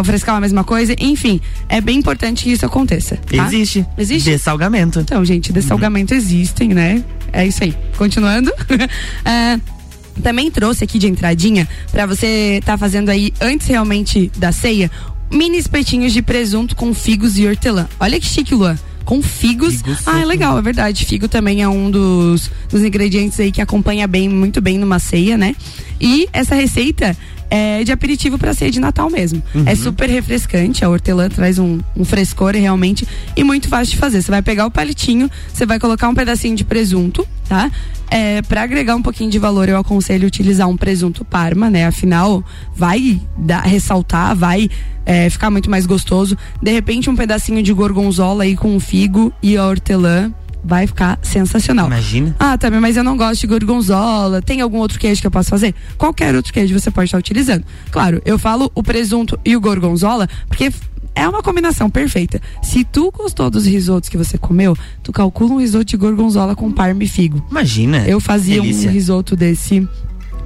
o 0.00 0.04
frescal 0.04 0.36
é 0.36 0.38
a 0.38 0.40
mesma 0.40 0.64
coisa, 0.64 0.94
enfim, 0.98 1.40
é 1.68 1.80
bem 1.80 1.98
importante 1.98 2.44
que 2.44 2.52
isso 2.52 2.64
aconteça. 2.64 3.16
Tá? 3.16 3.46
Existe. 3.46 3.84
Existe. 3.98 4.30
Dessalgamento. 4.30 5.00
Então, 5.00 5.24
gente, 5.24 5.52
dessalgamento 5.52 6.14
uhum. 6.14 6.18
existem, 6.18 6.68
né? 6.68 7.04
É 7.32 7.46
isso 7.46 7.62
aí. 7.64 7.76
Continuando. 7.96 8.50
uh, 8.50 9.60
também 10.22 10.50
trouxe 10.50 10.84
aqui 10.84 10.98
de 10.98 11.06
entradinha 11.06 11.68
para 11.92 12.06
você 12.06 12.60
tá 12.64 12.78
fazendo 12.78 13.10
aí 13.10 13.32
antes 13.40 13.66
realmente 13.66 14.30
da 14.36 14.52
ceia 14.52 14.90
mini 15.30 15.58
espetinhos 15.58 16.12
de 16.12 16.22
presunto 16.22 16.74
com 16.74 16.94
figos 16.94 17.38
e 17.38 17.46
hortelã. 17.46 17.86
Olha 18.00 18.18
que 18.18 18.26
chique, 18.26 18.54
Luan 18.54 18.78
com 19.08 19.22
figos. 19.22 19.76
figos 19.76 20.06
ah, 20.06 20.20
é 20.20 20.24
legal, 20.26 20.58
é 20.58 20.60
verdade. 20.60 21.06
Figo 21.06 21.28
também 21.28 21.62
é 21.62 21.68
um 21.68 21.90
dos, 21.90 22.50
dos 22.68 22.82
ingredientes 22.82 23.40
aí 23.40 23.50
que 23.50 23.62
acompanha 23.62 24.06
bem, 24.06 24.28
muito 24.28 24.60
bem 24.60 24.76
numa 24.76 24.98
ceia, 24.98 25.38
né? 25.38 25.56
E 25.98 26.28
essa 26.30 26.54
receita 26.54 27.16
é 27.48 27.82
de 27.82 27.90
aperitivo 27.90 28.36
para 28.36 28.52
ceia 28.52 28.70
de 28.70 28.78
Natal 28.78 29.08
mesmo. 29.08 29.42
Uhum. 29.54 29.62
É 29.64 29.74
super 29.74 30.10
refrescante, 30.10 30.84
a 30.84 30.90
hortelã 30.90 31.30
traz 31.30 31.58
um, 31.58 31.80
um, 31.96 32.04
frescor 32.04 32.52
realmente 32.54 33.08
e 33.34 33.42
muito 33.42 33.66
fácil 33.66 33.94
de 33.94 33.96
fazer. 33.96 34.20
Você 34.20 34.30
vai 34.30 34.42
pegar 34.42 34.66
o 34.66 34.70
palitinho, 34.70 35.30
você 35.50 35.64
vai 35.64 35.80
colocar 35.80 36.06
um 36.10 36.14
pedacinho 36.14 36.54
de 36.54 36.64
presunto, 36.64 37.26
tá? 37.48 37.70
É, 38.10 38.42
para 38.42 38.62
agregar 38.62 38.96
um 38.96 39.02
pouquinho 39.02 39.30
de 39.30 39.38
valor, 39.38 39.68
eu 39.68 39.76
aconselho 39.76 40.26
utilizar 40.26 40.68
um 40.68 40.76
presunto 40.76 41.24
parma, 41.24 41.68
né? 41.68 41.86
Afinal, 41.86 42.42
vai 42.74 43.20
dar, 43.36 43.62
ressaltar, 43.62 44.34
vai 44.34 44.70
é, 45.04 45.28
ficar 45.28 45.50
muito 45.50 45.70
mais 45.70 45.86
gostoso. 45.86 46.36
De 46.62 46.70
repente, 46.70 47.10
um 47.10 47.16
pedacinho 47.16 47.62
de 47.62 47.72
gorgonzola 47.72 48.44
aí 48.44 48.56
com 48.56 48.76
o 48.76 48.80
figo 48.80 49.32
e 49.42 49.56
a 49.56 49.66
hortelã 49.66 50.32
vai 50.64 50.86
ficar 50.86 51.18
sensacional. 51.22 51.86
Imagina. 51.86 52.34
Ah, 52.38 52.58
também, 52.58 52.80
mas 52.80 52.96
eu 52.96 53.04
não 53.04 53.16
gosto 53.16 53.40
de 53.40 53.46
gorgonzola. 53.46 54.42
Tem 54.42 54.60
algum 54.60 54.78
outro 54.78 54.98
queijo 54.98 55.20
que 55.20 55.26
eu 55.26 55.30
posso 55.30 55.48
fazer? 55.48 55.74
Qualquer 55.96 56.34
outro 56.34 56.52
queijo 56.52 56.78
você 56.78 56.90
pode 56.90 57.06
estar 57.06 57.18
utilizando. 57.18 57.64
Claro, 57.90 58.20
eu 58.24 58.38
falo 58.38 58.70
o 58.74 58.82
presunto 58.82 59.38
e 59.44 59.56
o 59.56 59.60
gorgonzola 59.60 60.28
porque 60.48 60.70
é 61.18 61.28
uma 61.28 61.42
combinação 61.42 61.90
perfeita. 61.90 62.40
Se 62.62 62.84
tu 62.84 63.10
gostou 63.10 63.50
dos 63.50 63.66
risotos 63.66 64.08
que 64.08 64.16
você 64.16 64.38
comeu, 64.38 64.76
tu 65.02 65.12
calcula 65.12 65.54
um 65.54 65.60
risoto 65.60 65.84
de 65.84 65.96
gorgonzola 65.96 66.54
com 66.54 66.70
parma 66.70 67.02
e 67.02 67.08
figo. 67.08 67.44
Imagina. 67.50 68.06
Eu 68.06 68.20
fazia 68.20 68.60
delícia. 68.60 68.88
um 68.88 68.92
risoto 68.92 69.34
desse, 69.34 69.86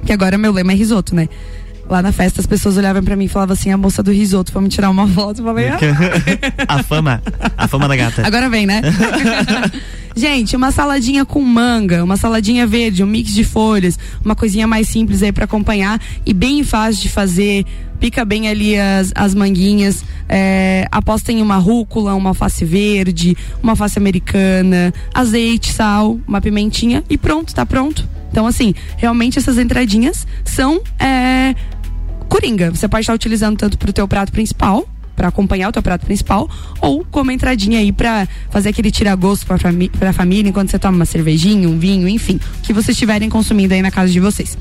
que 0.05 0.11
agora 0.11 0.37
meu 0.37 0.51
lema 0.51 0.71
é 0.71 0.75
risoto, 0.75 1.15
né? 1.15 1.29
lá 1.89 2.01
na 2.01 2.11
festa 2.11 2.39
as 2.39 2.47
pessoas 2.47 2.77
olhavam 2.77 3.03
para 3.03 3.15
mim 3.15 3.25
e 3.25 3.27
falavam 3.27 3.53
assim, 3.53 3.71
a 3.71 3.77
moça 3.77 4.01
do 4.01 4.11
risoto, 4.11 4.51
pra 4.51 4.61
me 4.61 4.69
tirar 4.69 4.89
uma 4.89 5.07
foto. 5.07 5.41
Eu 5.41 5.45
falei, 5.45 5.67
ah. 5.69 5.77
a 6.67 6.83
fama, 6.83 7.21
a 7.57 7.67
fama 7.67 7.87
da 7.87 7.95
gata. 7.95 8.25
Agora 8.25 8.49
vem, 8.49 8.65
né? 8.65 8.81
Gente, 10.15 10.55
uma 10.55 10.71
saladinha 10.71 11.25
com 11.25 11.41
manga, 11.41 12.03
uma 12.03 12.17
saladinha 12.17 12.67
verde, 12.67 13.03
um 13.03 13.07
mix 13.07 13.33
de 13.33 13.43
folhas, 13.43 13.97
uma 14.23 14.35
coisinha 14.35 14.67
mais 14.67 14.87
simples 14.87 15.23
aí 15.23 15.31
para 15.31 15.45
acompanhar 15.45 15.99
e 16.25 16.33
bem 16.33 16.63
fácil 16.63 17.01
de 17.01 17.09
fazer. 17.09 17.65
Pica 17.99 18.23
bem 18.25 18.47
ali 18.47 18.77
as, 18.77 19.11
as 19.15 19.33
manguinhas, 19.33 20.03
é, 20.27 20.85
aposta 20.91 21.31
em 21.31 21.41
uma 21.41 21.55
rúcula, 21.55 22.13
uma 22.13 22.33
face 22.33 22.65
verde, 22.65 23.35
uma 23.61 23.75
face 23.75 23.97
americana, 23.97 24.93
azeite, 25.13 25.71
sal, 25.71 26.19
uma 26.27 26.41
pimentinha 26.41 27.03
e 27.09 27.17
pronto, 27.17 27.55
tá 27.55 27.65
pronto. 27.65 28.07
Então, 28.29 28.45
assim, 28.45 28.75
realmente 28.97 29.39
essas 29.39 29.57
entradinhas 29.57 30.27
são 30.43 30.81
é, 30.99 31.55
coringa. 32.27 32.71
Você 32.71 32.87
pode 32.87 33.03
estar 33.03 33.13
utilizando 33.13 33.57
tanto 33.57 33.77
para 33.77 33.89
o 33.89 33.93
teu 33.93 34.07
prato 34.07 34.31
principal, 34.31 34.87
para 35.15 35.27
acompanhar 35.27 35.69
o 35.69 35.71
teu 35.71 35.81
prato 35.81 36.05
principal, 36.05 36.49
ou 36.81 37.05
como 37.09 37.31
entradinha 37.31 37.79
aí 37.79 37.91
para 37.91 38.27
fazer 38.49 38.69
aquele 38.69 38.91
tira-gosto 38.91 39.45
para 39.45 40.09
a 40.09 40.13
família 40.13 40.49
enquanto 40.49 40.69
você 40.69 40.79
toma 40.79 40.95
uma 40.95 41.05
cervejinha, 41.05 41.67
um 41.67 41.77
vinho, 41.77 42.07
enfim, 42.07 42.39
que 42.61 42.73
vocês 42.73 42.89
estiverem 42.89 43.29
consumindo 43.29 43.73
aí 43.73 43.81
na 43.81 43.91
casa 43.91 44.11
de 44.11 44.19
vocês. 44.19 44.57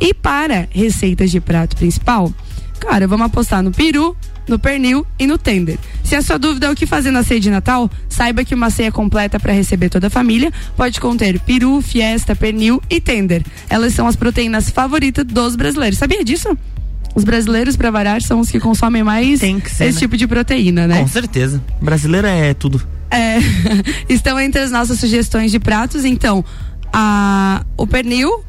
E 0.00 0.14
para 0.14 0.68
receitas 0.70 1.30
de 1.30 1.40
prato 1.40 1.76
principal, 1.76 2.32
cara, 2.78 3.06
vamos 3.06 3.26
apostar 3.26 3.62
no 3.62 3.70
peru, 3.70 4.16
no 4.48 4.58
pernil 4.58 5.04
e 5.18 5.26
no 5.26 5.38
tender. 5.38 5.78
Se 6.04 6.14
a 6.14 6.22
sua 6.22 6.38
dúvida 6.38 6.66
é 6.66 6.70
o 6.70 6.74
que 6.76 6.86
fazer 6.86 7.10
na 7.10 7.24
ceia 7.24 7.40
de 7.40 7.50
Natal, 7.50 7.90
saiba 8.08 8.44
que 8.44 8.54
uma 8.54 8.70
ceia 8.70 8.92
completa 8.92 9.40
para 9.40 9.52
receber 9.52 9.88
toda 9.88 10.06
a 10.06 10.10
família 10.10 10.52
pode 10.76 11.00
conter 11.00 11.40
peru, 11.40 11.80
fiesta, 11.80 12.36
pernil 12.36 12.80
e 12.88 13.00
tender. 13.00 13.42
Elas 13.68 13.92
são 13.92 14.06
as 14.06 14.14
proteínas 14.14 14.70
favoritas 14.70 15.24
dos 15.24 15.56
brasileiros. 15.56 15.98
Sabia 15.98 16.24
disso? 16.24 16.56
Os 17.16 17.24
brasileiros, 17.24 17.76
para 17.76 17.90
variar, 17.90 18.20
são 18.20 18.40
os 18.40 18.50
que 18.50 18.60
consomem 18.60 19.02
mais 19.02 19.40
ser, 19.40 19.56
esse 19.56 19.84
né? 19.84 19.92
tipo 19.92 20.18
de 20.18 20.26
proteína, 20.26 20.86
né? 20.86 21.00
Com 21.00 21.08
certeza. 21.08 21.64
Brasileiro 21.80 22.26
é 22.26 22.52
tudo. 22.52 22.86
É, 23.10 23.38
estão 24.06 24.38
entre 24.38 24.60
as 24.60 24.70
nossas 24.70 25.00
sugestões 25.00 25.50
de 25.50 25.58
pratos, 25.58 26.04
então, 26.04 26.44
a, 26.92 27.64
o 27.74 27.86
pernil, 27.86 28.44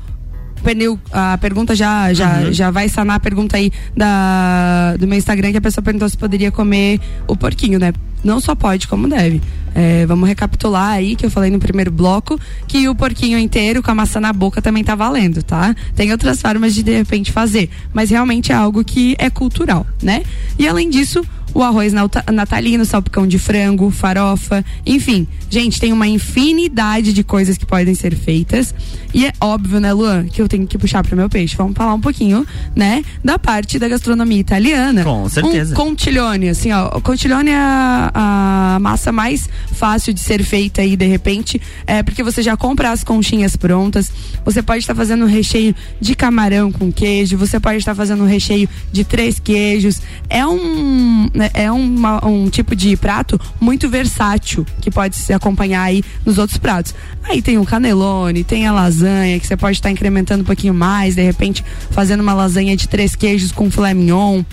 pernil, 0.63 0.99
a 1.11 1.37
pergunta 1.37 1.75
já, 1.75 2.13
já, 2.13 2.39
uhum. 2.39 2.53
já 2.53 2.71
vai 2.71 2.89
sanar 2.89 3.17
a 3.17 3.19
pergunta 3.19 3.57
aí 3.57 3.71
da, 3.95 4.95
do 4.97 5.07
meu 5.07 5.17
Instagram 5.17 5.51
que 5.51 5.57
a 5.57 5.61
pessoa 5.61 5.83
perguntou 5.83 6.07
se 6.09 6.17
poderia 6.17 6.51
comer 6.51 6.99
o 7.27 7.35
porquinho, 7.35 7.79
né? 7.79 7.93
Não 8.23 8.39
só 8.39 8.55
pode, 8.55 8.87
como 8.87 9.07
deve. 9.07 9.41
É, 9.75 10.05
vamos 10.05 10.27
recapitular 10.27 10.93
aí 10.93 11.15
que 11.15 11.25
eu 11.25 11.29
falei 11.29 11.51
no 11.51 11.59
primeiro 11.59 11.91
bloco 11.91 12.39
que 12.67 12.89
o 12.89 12.95
porquinho 12.95 13.37
inteiro 13.37 13.83
com 13.83 13.91
a 13.91 13.95
maçã 13.95 14.19
na 14.19 14.33
boca 14.33 14.61
também 14.61 14.83
tá 14.83 14.95
valendo, 14.95 15.43
tá? 15.43 15.75
Tem 15.95 16.11
outras 16.11 16.41
formas 16.41 16.73
de 16.73 16.81
de 16.81 16.97
repente 16.97 17.31
fazer, 17.31 17.69
mas 17.93 18.09
realmente 18.09 18.51
é 18.51 18.55
algo 18.55 18.83
que 18.83 19.15
é 19.19 19.29
cultural, 19.29 19.85
né? 20.01 20.23
E 20.57 20.67
além 20.67 20.89
disso, 20.89 21.23
o 21.57 21.63
arroz 21.63 21.91
natalino, 21.91 22.85
salpicão 22.85 23.25
de 23.25 23.39
frango, 23.39 23.89
farofa, 23.89 24.63
enfim. 24.85 25.27
Gente, 25.49 25.79
tem 25.79 25.91
uma 25.91 26.07
infinidade 26.07 27.11
de 27.11 27.23
coisas 27.23 27.57
que 27.57 27.65
podem 27.65 27.95
ser 27.95 28.15
feitas. 28.15 28.75
E 29.11 29.25
é 29.25 29.33
óbvio, 29.41 29.79
né, 29.79 29.91
Luan, 29.91 30.25
que 30.25 30.39
eu 30.39 30.47
tenho 30.47 30.67
que 30.67 30.77
puxar 30.77 31.03
para 31.03 31.15
meu 31.15 31.27
peixe. 31.27 31.55
Vamos 31.57 31.75
falar 31.75 31.95
um 31.95 31.99
pouquinho, 31.99 32.45
né, 32.75 33.03
da 33.23 33.39
parte 33.39 33.79
da 33.79 33.87
gastronomia 33.87 34.37
italiana. 34.37 35.03
Com 35.03 35.27
certeza. 35.27 35.73
Um 35.73 35.75
contiglione, 35.75 36.49
assim, 36.49 36.71
ó. 36.71 36.95
O 36.95 37.01
contiglione 37.01 37.49
é 37.49 37.55
a, 37.55 38.75
a 38.75 38.79
massa 38.79 39.11
mais 39.11 39.49
fácil 39.71 40.13
de 40.13 40.19
ser 40.19 40.43
feita 40.43 40.83
aí, 40.83 40.95
de 40.95 41.07
repente, 41.07 41.59
é 41.87 42.03
porque 42.03 42.21
você 42.21 42.43
já 42.43 42.55
compra 42.55 42.91
as 42.91 43.03
conchinhas 43.03 43.55
prontas. 43.55 44.11
Você 44.45 44.61
pode 44.61 44.81
estar 44.81 44.93
fazendo 44.93 45.25
um 45.25 45.27
recheio 45.27 45.73
de 45.99 46.13
camarão 46.13 46.71
com 46.71 46.91
queijo. 46.91 47.35
Você 47.35 47.59
pode 47.59 47.79
estar 47.79 47.95
fazendo 47.95 48.23
um 48.23 48.27
recheio 48.27 48.69
de 48.91 49.03
três 49.03 49.39
queijos. 49.39 50.03
É 50.29 50.45
um, 50.45 51.27
né, 51.33 51.46
é 51.53 51.71
uma, 51.71 52.25
um 52.25 52.49
tipo 52.49 52.75
de 52.75 52.95
prato 52.95 53.39
muito 53.59 53.89
versátil 53.89 54.65
que 54.81 54.91
pode 54.91 55.15
se 55.15 55.33
acompanhar 55.33 55.83
aí 55.83 56.03
nos 56.25 56.37
outros 56.37 56.57
pratos. 56.57 56.93
Aí 57.23 57.41
tem 57.41 57.57
o 57.57 57.65
canelone, 57.65 58.43
tem 58.43 58.67
a 58.67 58.71
lasanha, 58.71 59.39
que 59.39 59.47
você 59.47 59.57
pode 59.57 59.77
estar 59.77 59.91
incrementando 59.91 60.43
um 60.43 60.45
pouquinho 60.45 60.73
mais, 60.73 61.15
de 61.15 61.23
repente 61.23 61.63
fazendo 61.91 62.21
uma 62.21 62.33
lasanha 62.33 62.75
de 62.75 62.87
três 62.87 63.15
queijos 63.15 63.51
com 63.51 63.69
filé 63.69 63.93
mignon. 63.93 64.43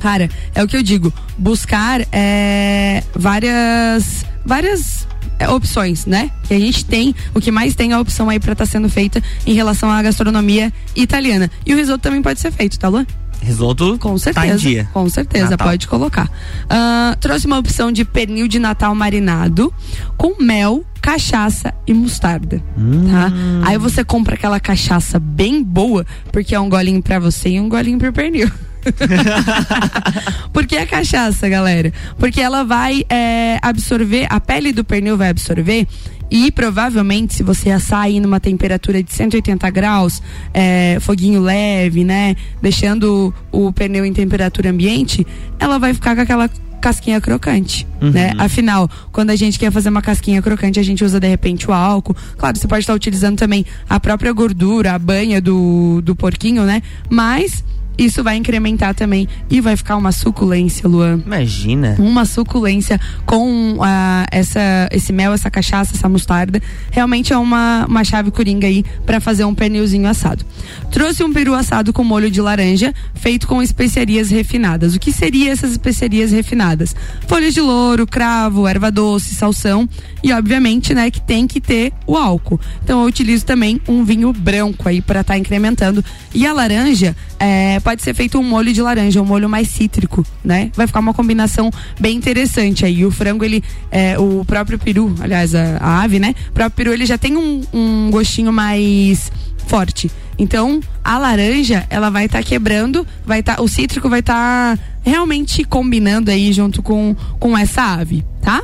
Cara, 0.00 0.30
é 0.54 0.62
o 0.62 0.68
que 0.68 0.76
eu 0.76 0.82
digo, 0.82 1.12
buscar 1.36 2.06
é, 2.12 3.02
várias 3.14 4.24
várias 4.44 5.06
é, 5.38 5.48
opções, 5.48 6.06
né? 6.06 6.30
Que 6.44 6.54
a 6.54 6.58
gente 6.58 6.84
tem, 6.84 7.14
o 7.34 7.40
que 7.40 7.50
mais 7.50 7.74
tem 7.74 7.92
é 7.92 7.94
a 7.94 8.00
opção 8.00 8.28
aí 8.28 8.40
para 8.40 8.52
estar 8.52 8.64
tá 8.64 8.70
sendo 8.70 8.88
feita 8.88 9.22
em 9.46 9.54
relação 9.54 9.90
à 9.90 10.00
gastronomia 10.02 10.72
italiana. 10.96 11.50
E 11.66 11.74
o 11.74 11.76
risoto 11.76 11.98
também 11.98 12.22
pode 12.22 12.40
ser 12.40 12.50
feito, 12.50 12.78
tá, 12.78 12.88
Luan? 12.88 13.06
Risoto 13.40 13.98
com 13.98 14.18
certeza, 14.18 14.46
tá 14.46 14.52
em 14.52 14.56
dia. 14.56 14.88
Com 14.92 15.08
certeza, 15.08 15.50
Natal. 15.50 15.68
pode 15.68 15.88
colocar. 15.88 16.26
Uh, 16.26 17.16
trouxe 17.20 17.46
uma 17.46 17.58
opção 17.58 17.90
de 17.90 18.04
pernil 18.04 18.48
de 18.48 18.58
Natal 18.58 18.94
marinado 18.94 19.72
com 20.16 20.42
mel, 20.42 20.84
cachaça 21.00 21.72
e 21.86 21.94
mostarda, 21.94 22.62
hum. 22.76 23.08
tá? 23.10 23.32
Aí 23.64 23.78
você 23.78 24.04
compra 24.04 24.34
aquela 24.34 24.60
cachaça 24.60 25.18
bem 25.18 25.62
boa, 25.62 26.04
porque 26.32 26.54
é 26.54 26.60
um 26.60 26.68
golinho 26.68 27.02
para 27.02 27.18
você 27.18 27.50
e 27.50 27.60
um 27.60 27.68
golinho 27.68 27.98
pro 27.98 28.12
pernil. 28.12 28.50
Por 30.52 30.66
que 30.66 30.76
a 30.76 30.86
cachaça, 30.86 31.48
galera? 31.48 31.92
Porque 32.18 32.40
ela 32.40 32.64
vai 32.64 33.04
é, 33.08 33.58
absorver, 33.62 34.26
a 34.30 34.40
pele 34.40 34.72
do 34.72 34.84
pernil 34.84 35.16
vai 35.16 35.30
absorver 35.30 35.86
e 36.30 36.50
provavelmente, 36.52 37.34
se 37.34 37.42
você 37.42 37.70
assar 37.70 38.02
aí 38.02 38.20
numa 38.20 38.38
temperatura 38.38 39.02
de 39.02 39.12
180 39.12 39.70
graus, 39.70 40.22
é, 40.52 40.98
foguinho 41.00 41.40
leve, 41.40 42.04
né? 42.04 42.36
Deixando 42.60 43.32
o 43.50 43.72
pneu 43.72 44.04
em 44.04 44.12
temperatura 44.12 44.70
ambiente, 44.70 45.26
ela 45.58 45.78
vai 45.78 45.94
ficar 45.94 46.14
com 46.14 46.22
aquela 46.22 46.50
casquinha 46.80 47.20
crocante, 47.20 47.86
uhum. 48.00 48.10
né? 48.10 48.32
Afinal, 48.38 48.88
quando 49.10 49.30
a 49.30 49.36
gente 49.36 49.58
quer 49.58 49.72
fazer 49.72 49.88
uma 49.88 50.02
casquinha 50.02 50.40
crocante, 50.42 50.78
a 50.78 50.82
gente 50.82 51.02
usa 51.02 51.18
de 51.18 51.26
repente 51.26 51.68
o 51.68 51.72
álcool. 51.72 52.14
Claro, 52.36 52.58
você 52.58 52.68
pode 52.68 52.80
estar 52.80 52.94
utilizando 52.94 53.36
também 53.36 53.64
a 53.88 53.98
própria 53.98 54.32
gordura, 54.32 54.92
a 54.92 54.98
banha 54.98 55.40
do, 55.40 56.00
do 56.02 56.14
porquinho, 56.14 56.64
né? 56.64 56.82
Mas 57.08 57.64
isso 57.98 58.22
vai 58.22 58.36
incrementar 58.36 58.94
também 58.94 59.28
e 59.50 59.60
vai 59.60 59.76
ficar 59.76 59.96
uma 59.96 60.12
suculência, 60.12 60.88
Luan. 60.88 61.20
Imagina. 61.26 61.96
Uma 61.98 62.24
suculência 62.24 63.00
com 63.26 63.72
uh, 63.74 64.26
essa, 64.30 64.88
esse 64.92 65.12
mel, 65.12 65.32
essa 65.32 65.50
cachaça, 65.50 65.96
essa 65.96 66.08
mostarda. 66.08 66.62
Realmente 66.92 67.32
é 67.32 67.36
uma, 67.36 67.84
uma 67.88 68.04
chave 68.04 68.30
coringa 68.30 68.68
aí 68.68 68.84
para 69.04 69.20
fazer 69.20 69.44
um 69.44 69.54
pernilzinho 69.54 70.06
assado. 70.06 70.44
Trouxe 70.92 71.24
um 71.24 71.32
peru 71.32 71.54
assado 71.54 71.92
com 71.92 72.04
molho 72.04 72.30
de 72.30 72.40
laranja, 72.40 72.94
feito 73.14 73.48
com 73.48 73.60
especiarias 73.60 74.30
refinadas. 74.30 74.94
O 74.94 75.00
que 75.00 75.12
seria 75.12 75.50
essas 75.50 75.72
especiarias 75.72 76.30
refinadas? 76.30 76.94
Folhas 77.26 77.52
de 77.52 77.60
louro, 77.60 78.06
cravo, 78.06 78.68
erva 78.68 78.90
doce, 78.90 79.34
salsão 79.34 79.88
e 80.22 80.32
obviamente, 80.32 80.94
né, 80.94 81.10
que 81.10 81.20
tem 81.20 81.46
que 81.46 81.60
ter 81.60 81.92
o 82.06 82.16
álcool. 82.16 82.60
Então 82.84 83.00
eu 83.02 83.06
utilizo 83.06 83.44
também 83.44 83.80
um 83.88 84.04
vinho 84.04 84.32
branco 84.32 84.88
aí 84.88 85.00
para 85.00 85.20
estar 85.20 85.34
tá 85.34 85.38
incrementando. 85.38 86.04
E 86.32 86.46
a 86.46 86.52
laranja 86.52 87.16
é, 87.38 87.80
pode 87.88 88.02
ser 88.02 88.12
feito 88.12 88.38
um 88.38 88.42
molho 88.42 88.70
de 88.70 88.82
laranja, 88.82 89.22
um 89.22 89.24
molho 89.24 89.48
mais 89.48 89.66
cítrico, 89.66 90.22
né? 90.44 90.70
Vai 90.74 90.86
ficar 90.86 91.00
uma 91.00 91.14
combinação 91.14 91.70
bem 91.98 92.18
interessante 92.18 92.84
aí. 92.84 93.02
O 93.02 93.10
frango, 93.10 93.42
ele, 93.42 93.64
é, 93.90 94.18
o 94.18 94.44
próprio 94.44 94.78
peru, 94.78 95.14
aliás, 95.18 95.54
a, 95.54 95.78
a, 95.78 96.02
ave, 96.02 96.18
né? 96.18 96.34
O 96.50 96.52
próprio 96.52 96.76
peru, 96.76 96.92
ele 96.92 97.06
já 97.06 97.16
tem 97.16 97.34
um, 97.34 97.62
um 97.72 98.10
gostinho 98.10 98.52
mais 98.52 99.32
forte. 99.66 100.10
Então, 100.38 100.80
a 101.02 101.16
laranja, 101.16 101.86
ela 101.88 102.10
vai 102.10 102.26
estar 102.26 102.40
tá 102.40 102.44
quebrando, 102.44 103.06
vai 103.24 103.42
tá, 103.42 103.56
o 103.58 103.66
cítrico 103.66 104.06
vai 104.10 104.20
estar 104.20 104.76
tá 104.76 104.82
realmente 105.00 105.64
combinando 105.64 106.30
aí 106.30 106.52
junto 106.52 106.82
com, 106.82 107.16
com 107.40 107.56
essa 107.56 107.80
ave, 107.80 108.22
tá? 108.42 108.62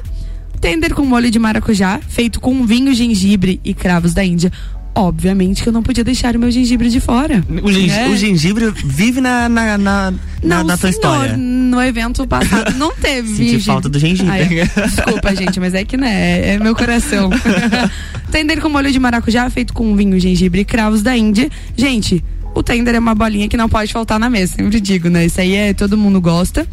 Tender 0.61 0.95
com 0.95 1.03
molho 1.03 1.31
de 1.31 1.39
maracujá, 1.39 1.99
feito 2.07 2.41
com 2.41 2.67
vinho, 2.67 2.93
gengibre 2.93 3.59
e 3.65 3.73
cravos 3.73 4.13
da 4.13 4.23
Índia 4.23 4.53
obviamente 4.95 5.63
que 5.63 5.69
eu 5.69 5.73
não 5.73 5.83
podia 5.83 6.05
deixar 6.05 6.37
o 6.37 6.39
meu 6.39 6.51
gengibre 6.51 6.89
de 6.89 7.01
fora. 7.01 7.45
O, 7.49 7.71
é. 7.71 8.09
o 8.09 8.17
gengibre 8.17 8.73
vive 8.85 9.21
na, 9.21 9.49
na, 9.49 9.77
na, 9.77 10.15
não, 10.43 10.65
na 10.65 10.77
tua 10.77 10.91
história. 10.91 11.37
No 11.37 11.83
evento 11.83 12.27
passado 12.27 12.77
não 12.77 12.93
teve. 12.97 13.35
Senti 13.35 13.65
falta 13.65 13.89
do 13.89 13.99
gengibre. 13.99 14.31
Ai, 14.31 14.71
desculpa, 14.87 15.35
gente, 15.35 15.59
mas 15.59 15.75
é 15.75 15.85
que 15.85 15.97
né, 15.97 16.55
é 16.55 16.59
meu 16.59 16.75
coração. 16.75 17.31
tender 18.31 18.61
com 18.61 18.69
molho 18.69 18.91
de 18.91 18.99
maracujá 18.99 19.49
feito 19.51 19.73
com 19.73 19.95
vinho, 19.97 20.19
gengibre 20.19 20.61
e 20.61 20.65
cravos 20.65 21.03
da 21.03 21.17
Índia. 21.17 21.51
Gente, 21.77 22.25
o 22.55 22.63
tender 22.63 22.95
é 22.95 22.99
uma 22.99 23.15
bolinha 23.15 23.49
que 23.49 23.57
não 23.57 23.69
pode 23.69 23.93
faltar 23.93 24.19
na 24.19 24.31
mesa, 24.31 24.55
sempre 24.55 24.81
digo, 24.81 25.09
né? 25.09 25.27
Isso 25.27 25.41
aí 25.41 25.55
é 25.55 25.75
todo 25.75 25.97
mundo 25.97 26.21
gosta 26.21 26.67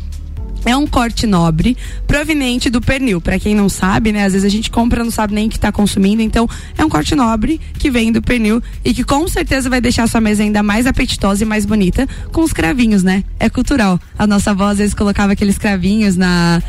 é 0.66 0.76
um 0.76 0.86
corte 0.86 1.26
nobre 1.26 1.78
proveniente 2.06 2.70
do 2.70 2.82
pernil. 2.82 3.20
Para 3.20 3.40
quem 3.40 3.56
não 3.56 3.70
sabe, 3.70 4.12
né, 4.12 4.26
às 4.26 4.34
vezes 4.34 4.46
a 4.46 4.50
gente 4.50 4.70
compra 4.70 5.04
não 5.04 5.12
sabe 5.12 5.34
nem 5.34 5.50
que 5.50 5.56
está 5.56 5.72
consumindo, 5.72 6.22
então 6.22 6.48
é 6.78 6.86
um 6.86 6.90
corte 6.90 7.16
nobre 7.16 7.60
que 7.78 7.90
vem 7.90 8.12
do 8.12 8.22
pernil 8.22 8.62
e 8.84 8.94
que 8.94 9.04
com 9.04 9.28
certeza 9.28 9.70
vai 9.70 9.82
deixar 9.82 10.04
a 10.04 10.08
sua 10.08 10.22
mesa 10.22 10.44
ainda 10.44 10.62
mais 10.62 10.86
apetitosa 10.86 11.44
e 11.44 11.46
mais 11.46 11.66
bonita 11.66 12.08
com 12.32 12.42
os 12.42 12.54
cravinhos, 12.54 13.04
né? 13.04 13.24
É 13.40 13.50
cultural. 13.50 14.00
A 14.18 14.28
nossa 14.28 14.52
avó 14.52 14.66
às 14.66 14.78
vezes 14.78 14.94
colocava 14.94 15.34
aqueles 15.34 15.58
cravinhos 15.58 16.16
na 16.16 16.62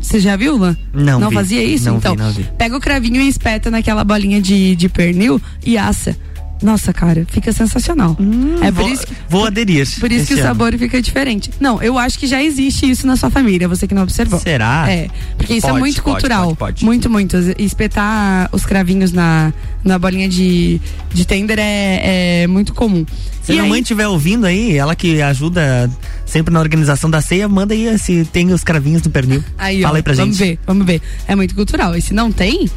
Você 0.00 0.20
já 0.20 0.36
viu, 0.36 0.56
Lã? 0.56 0.76
Não. 0.92 1.20
Não 1.20 1.28
vi. 1.28 1.34
fazia 1.34 1.62
isso? 1.62 1.88
Não 1.88 1.96
então, 1.96 2.14
vi, 2.14 2.22
não 2.22 2.32
vi. 2.32 2.48
pega 2.56 2.76
o 2.76 2.80
cravinho 2.80 3.20
e 3.20 3.28
espeta 3.28 3.70
naquela 3.70 4.04
bolinha 4.04 4.40
de, 4.40 4.76
de 4.76 4.88
pernil 4.88 5.40
e 5.64 5.78
assa 5.78 6.16
nossa, 6.62 6.92
cara, 6.92 7.24
fica 7.30 7.52
sensacional. 7.52 8.16
Hum, 8.18 8.56
é 8.62 8.72
por 8.72 8.82
vou, 8.82 8.92
isso 8.92 9.06
que, 9.06 9.14
vou 9.28 9.46
aderir. 9.46 9.86
Por 10.00 10.10
isso 10.10 10.26
que 10.26 10.32
ano. 10.34 10.42
o 10.42 10.44
sabor 10.44 10.76
fica 10.76 11.00
diferente. 11.00 11.50
Não, 11.60 11.80
eu 11.82 11.98
acho 11.98 12.18
que 12.18 12.26
já 12.26 12.42
existe 12.42 12.90
isso 12.90 13.06
na 13.06 13.16
sua 13.16 13.30
família, 13.30 13.68
você 13.68 13.86
que 13.86 13.94
não 13.94 14.02
observou. 14.02 14.40
Será? 14.40 14.90
É, 14.90 15.08
porque 15.36 15.54
isso 15.54 15.66
pode, 15.66 15.76
é 15.76 15.80
muito 15.80 16.02
pode, 16.02 16.14
cultural. 16.14 16.44
Pode, 16.44 16.58
pode, 16.58 16.84
muito, 16.84 17.08
muito. 17.08 17.36
Espetar 17.58 18.48
os 18.52 18.66
cravinhos 18.66 19.12
na, 19.12 19.52
na 19.84 19.98
bolinha 19.98 20.28
de, 20.28 20.80
de 21.12 21.24
tender 21.24 21.58
é, 21.58 22.42
é 22.42 22.46
muito 22.46 22.74
comum. 22.74 23.06
Se 23.42 23.58
a 23.58 23.64
mãe 23.64 23.80
estiver 23.80 24.06
ouvindo 24.06 24.44
aí, 24.44 24.76
ela 24.76 24.94
que 24.94 25.22
ajuda 25.22 25.90
sempre 26.26 26.52
na 26.52 26.60
organização 26.60 27.08
da 27.08 27.22
ceia, 27.22 27.48
manda 27.48 27.72
aí 27.72 27.98
se 27.98 28.26
tem 28.26 28.52
os 28.52 28.62
cravinhos 28.62 29.00
do 29.00 29.08
pernil. 29.08 29.42
Aí, 29.56 29.80
Fala 29.80 29.94
ó, 29.94 29.96
aí 29.96 30.02
pra 30.02 30.12
gente. 30.12 30.24
Vamos 30.24 30.38
ver, 30.38 30.58
vamos 30.66 30.86
ver. 30.86 31.00
É 31.26 31.34
muito 31.34 31.54
cultural. 31.54 31.96
E 31.96 32.02
se 32.02 32.12
não 32.12 32.30
tem, 32.30 32.68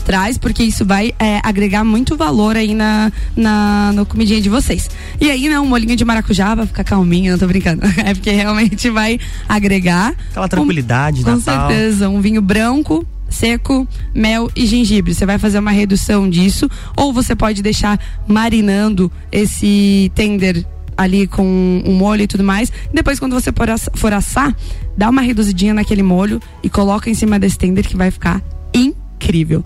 traz, 0.00 0.38
porque 0.38 0.62
isso 0.62 0.84
vai 0.84 1.12
é, 1.18 1.40
agregar 1.42 1.84
muito 1.84 2.16
valor 2.16 2.56
aí 2.56 2.74
na, 2.74 3.12
na 3.36 3.92
no 3.92 4.04
comidinha 4.06 4.40
de 4.40 4.48
vocês. 4.48 4.90
E 5.20 5.30
aí, 5.30 5.48
né, 5.48 5.58
um 5.60 5.66
molinho 5.66 5.96
de 5.96 6.04
maracujá 6.04 6.54
vai 6.54 6.66
ficar 6.66 6.84
calminho, 6.84 7.32
não 7.32 7.38
tô 7.38 7.46
brincando. 7.46 7.82
É 8.04 8.14
porque 8.14 8.30
realmente 8.30 8.88
vai 8.88 9.18
agregar. 9.48 10.14
Aquela 10.30 10.48
tranquilidade, 10.48 11.20
um, 11.20 11.24
Com 11.24 11.30
Natal. 11.36 11.68
certeza. 11.68 12.08
Um 12.08 12.20
vinho 12.20 12.40
branco, 12.40 13.06
seco, 13.28 13.86
mel 14.14 14.50
e 14.56 14.66
gengibre. 14.66 15.14
Você 15.14 15.26
vai 15.26 15.38
fazer 15.38 15.58
uma 15.58 15.70
redução 15.70 16.28
disso, 16.28 16.68
ou 16.96 17.12
você 17.12 17.36
pode 17.36 17.62
deixar 17.62 18.00
marinando 18.26 19.10
esse 19.30 20.10
tender 20.14 20.64
ali 20.96 21.26
com 21.26 21.82
um 21.84 21.92
molho 21.92 22.22
e 22.22 22.26
tudo 22.26 22.44
mais. 22.44 22.72
Depois, 22.92 23.18
quando 23.18 23.32
você 23.32 23.50
for 23.94 24.12
assar, 24.12 24.54
dá 24.96 25.08
uma 25.08 25.22
reduzidinha 25.22 25.72
naquele 25.72 26.02
molho 26.02 26.40
e 26.62 26.68
coloca 26.68 27.08
em 27.08 27.14
cima 27.14 27.38
desse 27.38 27.56
tender 27.58 27.86
que 27.86 27.96
vai 27.96 28.10
ficar 28.10 28.42
incrível 28.74 29.09
incrível. 29.20 29.62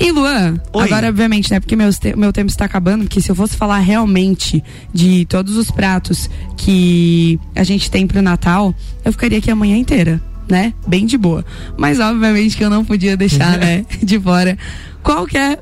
E 0.00 0.10
Luan, 0.10 0.58
Oi. 0.72 0.84
agora 0.84 1.08
obviamente, 1.08 1.50
né, 1.50 1.60
porque 1.60 1.76
meu, 1.76 1.88
meu 2.16 2.32
tempo 2.32 2.50
está 2.50 2.64
acabando, 2.64 3.06
que 3.06 3.20
se 3.20 3.30
eu 3.30 3.34
fosse 3.34 3.56
falar 3.56 3.78
realmente 3.78 4.64
de 4.92 5.26
todos 5.26 5.56
os 5.56 5.70
pratos 5.70 6.28
que 6.56 7.38
a 7.54 7.62
gente 7.62 7.90
tem 7.90 8.06
pro 8.06 8.22
Natal, 8.22 8.74
eu 9.04 9.12
ficaria 9.12 9.38
aqui 9.38 9.50
a 9.50 9.54
manhã 9.54 9.76
inteira, 9.76 10.20
né? 10.48 10.72
Bem 10.86 11.06
de 11.06 11.16
boa. 11.16 11.44
Mas 11.76 12.00
obviamente 12.00 12.56
que 12.56 12.64
eu 12.64 12.70
não 12.70 12.84
podia 12.84 13.16
deixar, 13.16 13.58
né, 13.58 13.84
de 14.02 14.18
fora. 14.18 14.58
Qual 15.02 15.26
que 15.26 15.36
é 15.36 15.58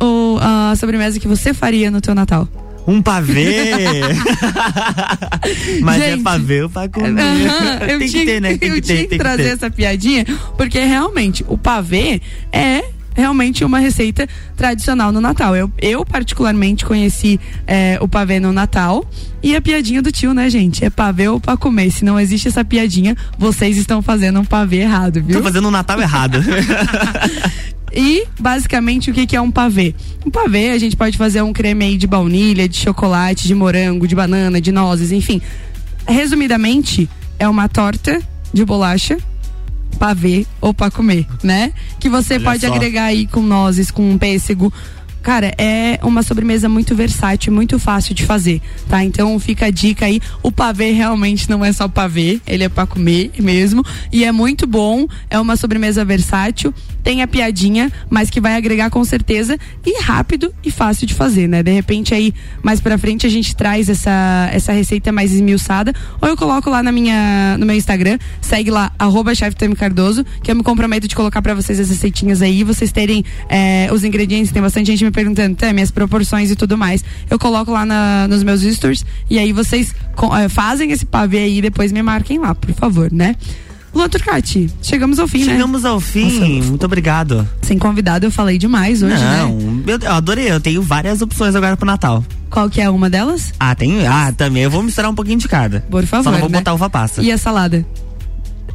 o, 0.00 0.38
a 0.40 0.74
sobremesa 0.74 1.20
que 1.20 1.28
você 1.28 1.52
faria 1.52 1.90
no 1.90 2.00
teu 2.00 2.14
Natal? 2.14 2.48
Um 2.88 3.02
pavê! 3.02 3.74
Mas 5.82 6.00
é 6.00 6.10
Gente, 6.12 6.20
é 6.20 6.22
pavê 6.22 6.66
pra 6.70 6.88
comer. 6.88 7.10
Uh 7.10 7.14
-huh, 7.14 7.98
tem 7.98 8.08
tinha, 8.08 8.08
que 8.08 8.24
ter, 8.24 8.40
né? 8.40 8.56
Tem 8.56 8.68
eu 8.70 8.74
que 8.76 8.80
ter, 8.80 8.94
tinha 8.94 9.08
que 9.08 9.18
trazer 9.18 9.48
essa 9.48 9.70
piadinha, 9.70 10.24
porque 10.56 10.78
realmente 10.80 11.44
o 11.46 11.58
pavê 11.58 12.22
é 12.50 12.82
realmente 13.14 13.64
uma 13.64 13.78
receita 13.78 14.26
tradicional 14.56 15.12
no 15.12 15.20
Natal. 15.20 15.54
Eu, 15.54 15.70
eu 15.76 16.04
particularmente 16.06 16.86
conheci 16.86 17.38
é, 17.66 17.98
o 18.00 18.08
pavê 18.08 18.38
no 18.40 18.52
Natal 18.52 19.04
e 19.42 19.54
a 19.54 19.60
piadinha 19.60 20.00
do 20.00 20.10
tio, 20.12 20.32
né, 20.32 20.48
gente? 20.48 20.84
É 20.84 20.88
pavê 20.88 21.28
ou 21.28 21.40
pra 21.40 21.56
comer. 21.56 21.90
Se 21.90 22.04
não 22.04 22.18
existe 22.18 22.48
essa 22.48 22.64
piadinha, 22.64 23.16
vocês 23.36 23.76
estão 23.76 24.00
fazendo 24.00 24.40
um 24.40 24.44
pavê 24.44 24.78
errado, 24.78 25.14
viu? 25.14 25.26
Estão 25.28 25.42
fazendo 25.42 25.68
um 25.68 25.70
Natal 25.70 26.00
errado. 26.00 26.38
E, 27.92 28.26
basicamente, 28.38 29.10
o 29.10 29.14
que, 29.14 29.26
que 29.26 29.36
é 29.36 29.40
um 29.40 29.50
pavê? 29.50 29.94
Um 30.24 30.30
pavê, 30.30 30.70
a 30.70 30.78
gente 30.78 30.96
pode 30.96 31.16
fazer 31.16 31.42
um 31.42 31.52
creme 31.52 31.84
aí 31.84 31.96
de 31.96 32.06
baunilha, 32.06 32.68
de 32.68 32.76
chocolate, 32.76 33.46
de 33.46 33.54
morango, 33.54 34.06
de 34.06 34.14
banana, 34.14 34.60
de 34.60 34.70
nozes, 34.72 35.12
enfim. 35.12 35.40
Resumidamente, 36.06 37.08
é 37.38 37.48
uma 37.48 37.68
torta 37.68 38.20
de 38.52 38.64
bolacha 38.64 39.18
pavê 39.98 40.46
ou 40.60 40.72
para 40.72 40.90
comer, 40.90 41.26
né? 41.42 41.72
Que 41.98 42.08
você 42.08 42.34
Olha 42.34 42.44
pode 42.44 42.66
só. 42.66 42.72
agregar 42.72 43.04
aí 43.04 43.26
com 43.26 43.42
nozes, 43.42 43.90
com 43.90 44.16
pêssego, 44.16 44.72
Cara, 45.28 45.52
é 45.58 46.00
uma 46.02 46.22
sobremesa 46.22 46.70
muito 46.70 46.94
versátil, 46.94 47.52
muito 47.52 47.78
fácil 47.78 48.14
de 48.14 48.24
fazer, 48.24 48.62
tá? 48.88 49.04
Então 49.04 49.38
fica 49.38 49.66
a 49.66 49.70
dica 49.70 50.06
aí. 50.06 50.22
O 50.42 50.50
pavê 50.50 50.92
realmente 50.92 51.50
não 51.50 51.62
é 51.62 51.70
só 51.70 51.86
pavê, 51.86 52.40
ele 52.46 52.64
é 52.64 52.68
para 52.70 52.86
comer 52.86 53.32
mesmo. 53.38 53.84
E 54.10 54.24
é 54.24 54.32
muito 54.32 54.66
bom, 54.66 55.06
é 55.28 55.38
uma 55.38 55.54
sobremesa 55.54 56.02
versátil, 56.02 56.72
tem 57.04 57.20
a 57.20 57.26
piadinha, 57.26 57.92
mas 58.08 58.30
que 58.30 58.40
vai 58.40 58.56
agregar 58.56 58.88
com 58.88 59.04
certeza 59.04 59.58
e 59.84 60.02
rápido 60.02 60.50
e 60.64 60.70
fácil 60.70 61.06
de 61.06 61.12
fazer, 61.12 61.46
né? 61.46 61.62
De 61.62 61.72
repente 61.72 62.14
aí, 62.14 62.32
mais 62.62 62.80
pra 62.80 62.96
frente, 62.96 63.26
a 63.26 63.30
gente 63.30 63.54
traz 63.54 63.90
essa, 63.90 64.48
essa 64.50 64.72
receita 64.72 65.12
mais 65.12 65.34
esmiuçada. 65.34 65.92
Ou 66.22 66.28
eu 66.28 66.38
coloco 66.38 66.70
lá 66.70 66.82
na 66.82 66.90
minha, 66.90 67.54
no 67.58 67.66
meu 67.66 67.76
Instagram, 67.76 68.18
segue 68.40 68.70
lá, 68.70 68.92
arroba 68.98 69.32
Cardoso, 69.76 70.24
que 70.42 70.50
eu 70.50 70.56
me 70.56 70.62
comprometo 70.62 71.06
de 71.06 71.14
colocar 71.14 71.42
para 71.42 71.54
vocês 71.54 71.78
as 71.78 71.90
receitinhas 71.90 72.40
aí, 72.40 72.64
vocês 72.64 72.90
terem 72.90 73.22
é, 73.48 73.90
os 73.92 74.04
ingredientes, 74.04 74.50
tem 74.50 74.62
bastante 74.62 74.86
gente 74.86 75.04
me 75.04 75.17
perguntando, 75.18 75.56
tá, 75.56 75.72
minhas 75.72 75.90
proporções 75.90 76.48
e 76.48 76.54
tudo 76.54 76.78
mais. 76.78 77.04
Eu 77.28 77.40
coloco 77.40 77.72
lá 77.72 77.84
na, 77.84 78.28
nos 78.28 78.44
meus 78.44 78.62
stories 78.62 79.04
e 79.28 79.36
aí 79.36 79.52
vocês 79.52 79.92
é, 80.40 80.48
fazem 80.48 80.92
esse 80.92 81.04
pavê 81.04 81.38
aí 81.38 81.58
e 81.58 81.62
depois 81.62 81.90
me 81.90 82.00
marquem 82.04 82.38
lá, 82.38 82.54
por 82.54 82.72
favor, 82.74 83.10
né? 83.12 83.34
Luan 83.92 84.08
Turcati, 84.08 84.70
chegamos 84.80 85.18
ao 85.18 85.26
fim, 85.26 85.40
chegamos 85.40 85.48
né? 85.48 85.56
Chegamos 85.56 85.84
ao 85.84 85.98
fim, 85.98 86.30
Nossa, 86.30 86.68
muito 86.68 86.86
obrigado. 86.86 87.48
Sem 87.62 87.78
convidado 87.78 88.26
eu 88.26 88.30
falei 88.30 88.58
demais 88.58 89.02
hoje, 89.02 89.16
Não, 89.16 89.56
né? 89.56 89.82
Eu, 89.88 89.98
eu 89.98 90.12
adorei, 90.12 90.52
eu 90.52 90.60
tenho 90.60 90.80
várias 90.82 91.20
opções 91.20 91.56
agora 91.56 91.76
pro 91.76 91.86
Natal. 91.86 92.24
Qual 92.48 92.70
que 92.70 92.80
é 92.80 92.88
uma 92.88 93.10
delas? 93.10 93.52
Ah, 93.58 93.74
tem, 93.74 94.06
ah, 94.06 94.32
também 94.32 94.62
eu 94.62 94.70
vou 94.70 94.84
misturar 94.84 95.10
um 95.10 95.14
pouquinho 95.16 95.38
de 95.38 95.48
cada. 95.48 95.80
Por 95.90 96.06
favor, 96.06 96.24
Só 96.24 96.30
não 96.30 96.38
vou 96.38 96.48
né? 96.48 96.58
botar 96.58 96.74
uva 96.74 96.88
passa. 96.88 97.22
E 97.22 97.32
a 97.32 97.38
salada? 97.38 97.84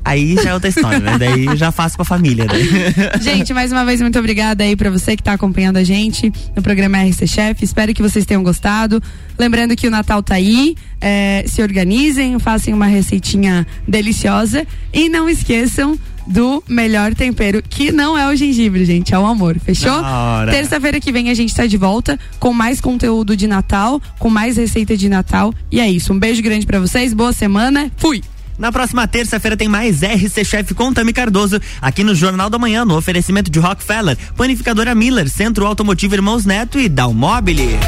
Aí 0.04 0.36
já 0.36 0.50
é 0.50 0.54
outra 0.54 0.70
história, 0.70 1.00
né? 1.00 1.18
Daí 1.18 1.46
eu 1.46 1.56
já 1.56 1.72
faço 1.72 1.96
com 1.96 2.02
a 2.02 2.06
família. 2.06 2.46
Né? 2.46 2.54
Gente, 3.22 3.54
mais 3.54 3.72
uma 3.72 3.86
vez, 3.86 4.02
muito 4.02 4.18
obrigada 4.20 4.64
aí 4.64 4.76
pra 4.76 4.90
você 4.90 5.16
que 5.16 5.24
tá 5.24 5.34
acompanhando 5.34 5.78
a 5.78 5.84
gente 5.84 6.32
no 6.56 6.62
programa 6.62 6.98
RC 7.04 7.28
Chef. 7.28 7.64
Espero 7.64 7.94
que 7.94 8.02
vocês 8.02 8.26
tenham 8.26 8.44
gostado. 8.44 9.02
Lembrando 9.38 9.76
que 9.76 9.88
o 9.88 9.92
Natal 9.92 10.22
tá 10.22 10.36
aí. 10.36 10.76
É, 11.00 11.44
se 11.48 11.62
organizem, 11.62 12.38
façam 12.40 12.74
uma 12.74 12.86
receitinha 12.86 13.68
deliciosa 13.88 14.66
e 14.94 15.10
não 15.10 15.30
esqueçam 15.30 15.98
do 16.26 16.64
melhor 16.68 17.14
tempero, 17.14 17.62
que 17.62 17.92
não 17.92 18.18
é 18.18 18.28
o 18.30 18.36
gengibre, 18.36 18.86
gente, 18.86 19.14
é 19.14 19.20
o 19.20 19.26
amor. 19.26 19.60
Fechou? 19.60 20.02
Terça-feira 20.50 21.00
que 21.00 21.12
vem 21.12 21.30
a 21.30 21.34
gente 21.34 21.54
tá 21.54 21.66
de 21.66 21.78
volta 21.78 22.18
com 22.40 22.54
mais 22.54 22.80
conteúdo 22.80 23.36
de 23.36 23.48
Natal, 23.48 24.02
com 24.20 24.30
mais 24.30 24.58
receita 24.58 24.96
de 24.96 25.10
Natal. 25.10 25.54
E 25.72 25.80
é 25.80 25.90
isso. 25.90 26.14
Um 26.14 26.20
beijo 26.20 26.42
grande 26.42 26.66
para 26.66 26.80
vocês, 26.80 27.14
boa 27.14 27.34
semana. 27.34 27.92
Fui! 27.98 28.22
Na 28.58 28.72
próxima 28.72 29.08
terça-feira 29.08 29.58
tem 29.58 29.68
mais 29.68 30.02
RC 30.02 30.46
Chef 30.46 30.74
com 30.74 30.94
Tami 30.94 31.14
Cardoso, 31.14 31.60
aqui 31.82 32.04
no 32.04 32.14
Jornal 32.14 32.50
da 32.50 32.60
Manhã, 32.60 32.86
no 32.86 32.96
oferecimento 32.96 33.50
de 33.50 33.60
Rockefeller, 33.60 34.18
Panificadora 34.38 34.94
Miller, 34.94 35.30
Centro 35.30 35.66
Automotivo 35.66 36.16
Irmãos 36.16 36.46
Neto 36.46 36.80
e 36.80 36.88
Dalmobile. 36.88 37.80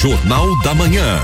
Jornal 0.00 0.58
da 0.62 0.74
Manhã. 0.74 1.20